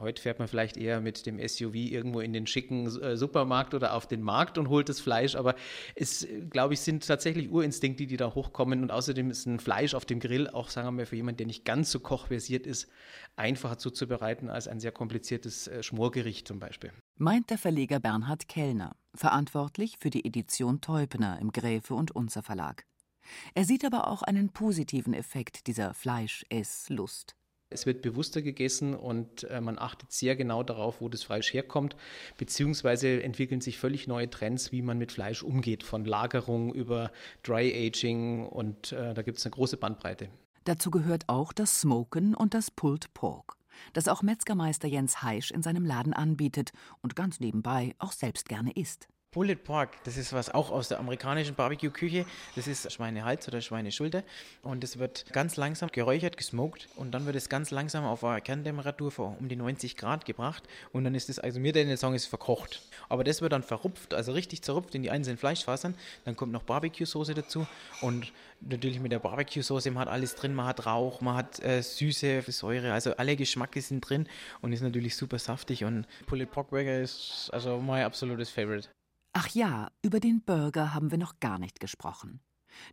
Heute 0.00 0.20
fährt 0.20 0.38
man 0.38 0.48
vielleicht 0.48 0.76
eher 0.76 1.00
mit 1.00 1.26
dem 1.26 1.38
SUV 1.38 1.74
irgendwo 1.74 2.20
in 2.20 2.32
den 2.32 2.46
schicken 2.46 2.86
äh, 3.00 3.16
Supermarkt 3.16 3.74
oder 3.74 3.94
auf 3.94 4.06
den 4.06 4.22
Markt 4.22 4.58
und 4.58 4.68
holt 4.68 4.88
das 4.88 5.00
Fleisch. 5.00 5.36
Aber 5.36 5.54
es, 5.94 6.26
glaube 6.50 6.74
ich, 6.74 6.80
sind 6.80 7.06
tatsächlich 7.06 7.50
Urinstinkte, 7.50 8.06
die 8.06 8.16
da 8.16 8.34
hochkommen. 8.34 8.82
Und 8.82 8.90
außerdem 8.90 9.30
ist 9.30 9.46
ein 9.46 9.60
Fleisch 9.60 9.94
auf 9.94 10.04
dem 10.04 10.20
Grill 10.20 10.48
auch, 10.48 10.68
sagen 10.68 10.96
wir, 10.98 11.06
für 11.06 11.16
jemanden, 11.16 11.38
der 11.38 11.46
nicht 11.46 11.64
ganz 11.64 11.90
so 11.90 12.00
kochversiert 12.00 12.66
ist, 12.66 12.88
einfacher 13.36 13.78
zuzubereiten 13.78 14.50
als 14.50 14.68
ein 14.68 14.80
sehr 14.80 14.92
kompliziertes 14.92 15.68
äh, 15.68 15.82
Schmorgericht 15.82 16.48
zum 16.48 16.58
Beispiel. 16.58 16.92
Meint 17.16 17.50
der 17.50 17.58
Verleger 17.58 18.00
Bernhard 18.00 18.48
Kellner, 18.48 18.96
verantwortlich 19.14 19.96
für 20.00 20.10
die 20.10 20.24
Edition 20.24 20.80
Teubner 20.80 21.38
im 21.40 21.52
Gräfe 21.52 21.94
und 21.94 22.10
Unser 22.10 22.42
Verlag. 22.42 22.84
Er 23.54 23.64
sieht 23.64 23.84
aber 23.84 24.08
auch 24.08 24.22
einen 24.22 24.50
positiven 24.50 25.14
Effekt 25.14 25.66
dieser 25.66 25.94
Fleisch-Ess-Lust. 25.94 27.36
Es 27.74 27.86
wird 27.86 28.02
bewusster 28.02 28.40
gegessen 28.40 28.94
und 28.94 29.44
äh, 29.44 29.60
man 29.60 29.78
achtet 29.78 30.12
sehr 30.12 30.36
genau 30.36 30.62
darauf, 30.62 31.00
wo 31.00 31.08
das 31.08 31.24
Fleisch 31.24 31.52
herkommt, 31.52 31.96
beziehungsweise 32.38 33.22
entwickeln 33.22 33.60
sich 33.60 33.78
völlig 33.78 34.06
neue 34.06 34.30
Trends, 34.30 34.72
wie 34.72 34.80
man 34.80 34.96
mit 34.96 35.12
Fleisch 35.12 35.42
umgeht, 35.42 35.82
von 35.82 36.04
Lagerung 36.04 36.72
über 36.72 37.10
Dry 37.42 37.72
Aging 37.86 38.46
und 38.46 38.92
äh, 38.92 39.12
da 39.12 39.22
gibt 39.22 39.38
es 39.38 39.44
eine 39.44 39.50
große 39.50 39.76
Bandbreite. 39.76 40.28
Dazu 40.64 40.90
gehört 40.90 41.28
auch 41.28 41.52
das 41.52 41.80
Smoken 41.80 42.34
und 42.34 42.54
das 42.54 42.70
Pulled 42.70 43.12
Pork, 43.12 43.56
das 43.92 44.08
auch 44.08 44.22
Metzgermeister 44.22 44.88
Jens 44.88 45.22
Heisch 45.22 45.50
in 45.50 45.62
seinem 45.62 45.84
Laden 45.84 46.14
anbietet 46.14 46.70
und 47.02 47.16
ganz 47.16 47.40
nebenbei 47.40 47.94
auch 47.98 48.12
selbst 48.12 48.48
gerne 48.48 48.72
isst. 48.72 49.08
Pulled 49.34 49.64
Pork, 49.64 49.90
das 50.04 50.16
ist 50.16 50.32
was 50.32 50.54
auch 50.54 50.70
aus 50.70 50.86
der 50.86 51.00
amerikanischen 51.00 51.56
Barbecue-Küche. 51.56 52.24
Das 52.54 52.68
ist 52.68 52.92
Schweinehals 52.92 53.48
oder 53.48 53.60
Schweineschulter 53.60 54.22
und 54.62 54.84
es 54.84 55.00
wird 55.00 55.24
ganz 55.32 55.56
langsam 55.56 55.88
geräuchert, 55.90 56.36
gesmoked 56.36 56.86
und 56.94 57.10
dann 57.10 57.26
wird 57.26 57.34
es 57.34 57.48
ganz 57.48 57.72
langsam 57.72 58.04
auf 58.04 58.22
eine 58.22 58.40
Kerntemperatur 58.40 59.10
von 59.10 59.36
um 59.36 59.48
die 59.48 59.56
90 59.56 59.96
Grad 59.96 60.24
gebracht 60.24 60.62
und 60.92 61.02
dann 61.02 61.16
ist 61.16 61.28
es, 61.30 61.40
also 61.40 61.58
mir 61.58 61.72
der 61.72 61.96
sagen, 61.96 62.14
ist 62.14 62.26
verkocht. 62.26 62.80
Aber 63.08 63.24
das 63.24 63.42
wird 63.42 63.52
dann 63.52 63.64
verrupft, 63.64 64.14
also 64.14 64.30
richtig 64.30 64.62
zerrupft 64.62 64.94
in 64.94 65.02
die 65.02 65.10
einzelnen 65.10 65.36
Fleischfasern. 65.36 65.96
Dann 66.24 66.36
kommt 66.36 66.52
noch 66.52 66.62
Barbecue-Soße 66.62 67.34
dazu 67.34 67.66
und 68.02 68.32
natürlich 68.60 69.00
mit 69.00 69.10
der 69.10 69.18
Barbecue-Soße, 69.18 69.90
man 69.90 70.02
hat 70.02 70.08
alles 70.10 70.36
drin, 70.36 70.54
man 70.54 70.66
hat 70.66 70.86
Rauch, 70.86 71.20
man 71.22 71.34
hat 71.34 71.58
äh, 71.58 71.82
Süße, 71.82 72.44
Säure, 72.52 72.92
also 72.92 73.16
alle 73.16 73.34
Geschmacke 73.34 73.82
sind 73.82 74.00
drin 74.08 74.28
und 74.62 74.72
ist 74.72 74.82
natürlich 74.82 75.16
super 75.16 75.40
saftig 75.40 75.82
und 75.82 76.06
Pulled 76.26 76.52
Pork 76.52 76.70
Burger 76.70 77.00
ist 77.00 77.50
also 77.52 77.78
mein 77.78 78.04
absolutes 78.04 78.48
Favorite. 78.48 78.93
Ach 79.36 79.48
ja, 79.48 79.90
über 80.00 80.20
den 80.20 80.44
Burger 80.44 80.94
haben 80.94 81.10
wir 81.10 81.18
noch 81.18 81.40
gar 81.40 81.58
nicht 81.58 81.80
gesprochen. 81.80 82.40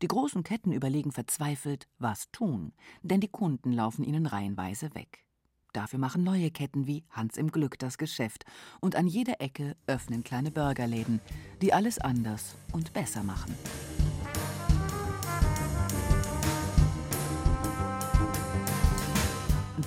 Die 0.02 0.08
großen 0.08 0.42
Ketten 0.42 0.72
überlegen 0.72 1.12
verzweifelt, 1.12 1.88
was 2.00 2.32
tun, 2.32 2.74
denn 3.04 3.22
die 3.22 3.28
Kunden 3.28 3.72
laufen 3.72 4.04
ihnen 4.04 4.26
reihenweise 4.26 4.96
weg. 4.96 5.24
Dafür 5.72 6.00
machen 6.00 6.24
neue 6.24 6.50
Ketten 6.50 6.88
wie 6.88 7.06
Hans 7.12 7.38
im 7.38 7.52
Glück 7.52 7.78
das 7.78 8.00
Geschäft 8.00 8.46
und 8.80 8.96
an 8.96 9.06
jeder 9.06 9.40
Ecke 9.40 9.78
öffnen 9.86 10.24
kleine 10.24 10.50
Burgerläden, 10.50 11.22
die 11.62 11.74
alles 11.74 12.00
anders 12.00 12.56
und 12.72 12.92
besser 12.92 13.22
machen. 13.22 13.56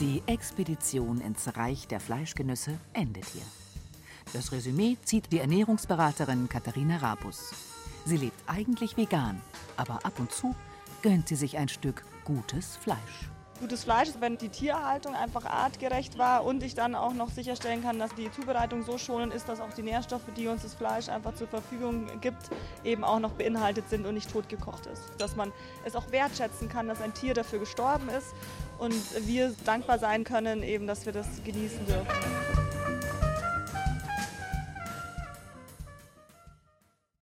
Die 0.01 0.23
Expedition 0.27 1.21
ins 1.21 1.57
Reich 1.57 1.89
der 1.89 1.99
Fleischgenüsse 1.99 2.79
endet 2.93 3.27
hier. 3.27 3.43
Das 4.35 4.51
Resümee 4.51 4.97
zieht 5.05 5.31
die 5.31 5.39
Ernährungsberaterin 5.39 6.49
Katharina 6.49 6.97
Rabus. 6.97 7.53
Sie 8.05 8.17
lebt 8.17 8.37
eigentlich 8.49 8.97
vegan, 8.97 9.41
aber 9.77 10.05
ab 10.05 10.15
und 10.19 10.33
zu 10.33 10.57
gönnt 11.03 11.29
sie 11.29 11.37
sich 11.37 11.57
ein 11.57 11.69
Stück 11.69 12.05
gutes 12.25 12.77
Fleisch. 12.77 13.31
Gutes 13.61 13.85
Fleisch, 13.85 14.09
wenn 14.19 14.37
die 14.37 14.49
Tierhaltung 14.49 15.15
einfach 15.15 15.45
artgerecht 15.45 16.19
war 16.19 16.45
und 16.45 16.65
ich 16.65 16.75
dann 16.75 16.97
auch 16.97 17.15
noch 17.15 17.31
sicherstellen 17.31 17.85
kann, 17.85 18.01
dass 18.01 18.13
die 18.17 18.29
Zubereitung 18.33 18.83
so 18.83 18.99
schonend 18.99 19.33
ist, 19.33 19.49
dass 19.49 19.61
auch 19.61 19.73
die 19.73 19.85
Nährstoffe, 19.85 20.27
die 20.37 20.49
uns 20.49 20.63
das 20.63 20.75
Fleisch 20.75 21.09
einfach 21.09 21.37
zur 21.37 21.47
Verfügung 21.47 22.09
gibt, 22.21 22.51
eben 22.83 23.05
auch 23.05 23.21
noch 23.21 23.35
beinhaltet 23.35 23.89
sind 23.89 24.05
und 24.05 24.15
nicht 24.15 24.33
totgekocht 24.33 24.87
ist. 24.87 25.13
Dass 25.19 25.37
man 25.37 25.53
es 25.85 25.95
auch 25.95 26.11
wertschätzen 26.11 26.69
kann, 26.69 26.89
dass 26.89 27.01
ein 27.01 27.15
Tier 27.15 27.35
dafür 27.35 27.61
gestorben 27.61 28.09
ist 28.09 28.35
und 28.81 28.97
wir 29.29 29.55
dankbar 29.65 30.01
sein 30.01 30.25
können, 30.25 30.65
eben, 30.65 30.89
dass 30.89 31.07
wir 31.07 31.13
das 31.13 31.29
genießen 31.45 31.87
dürfen. 31.87 32.54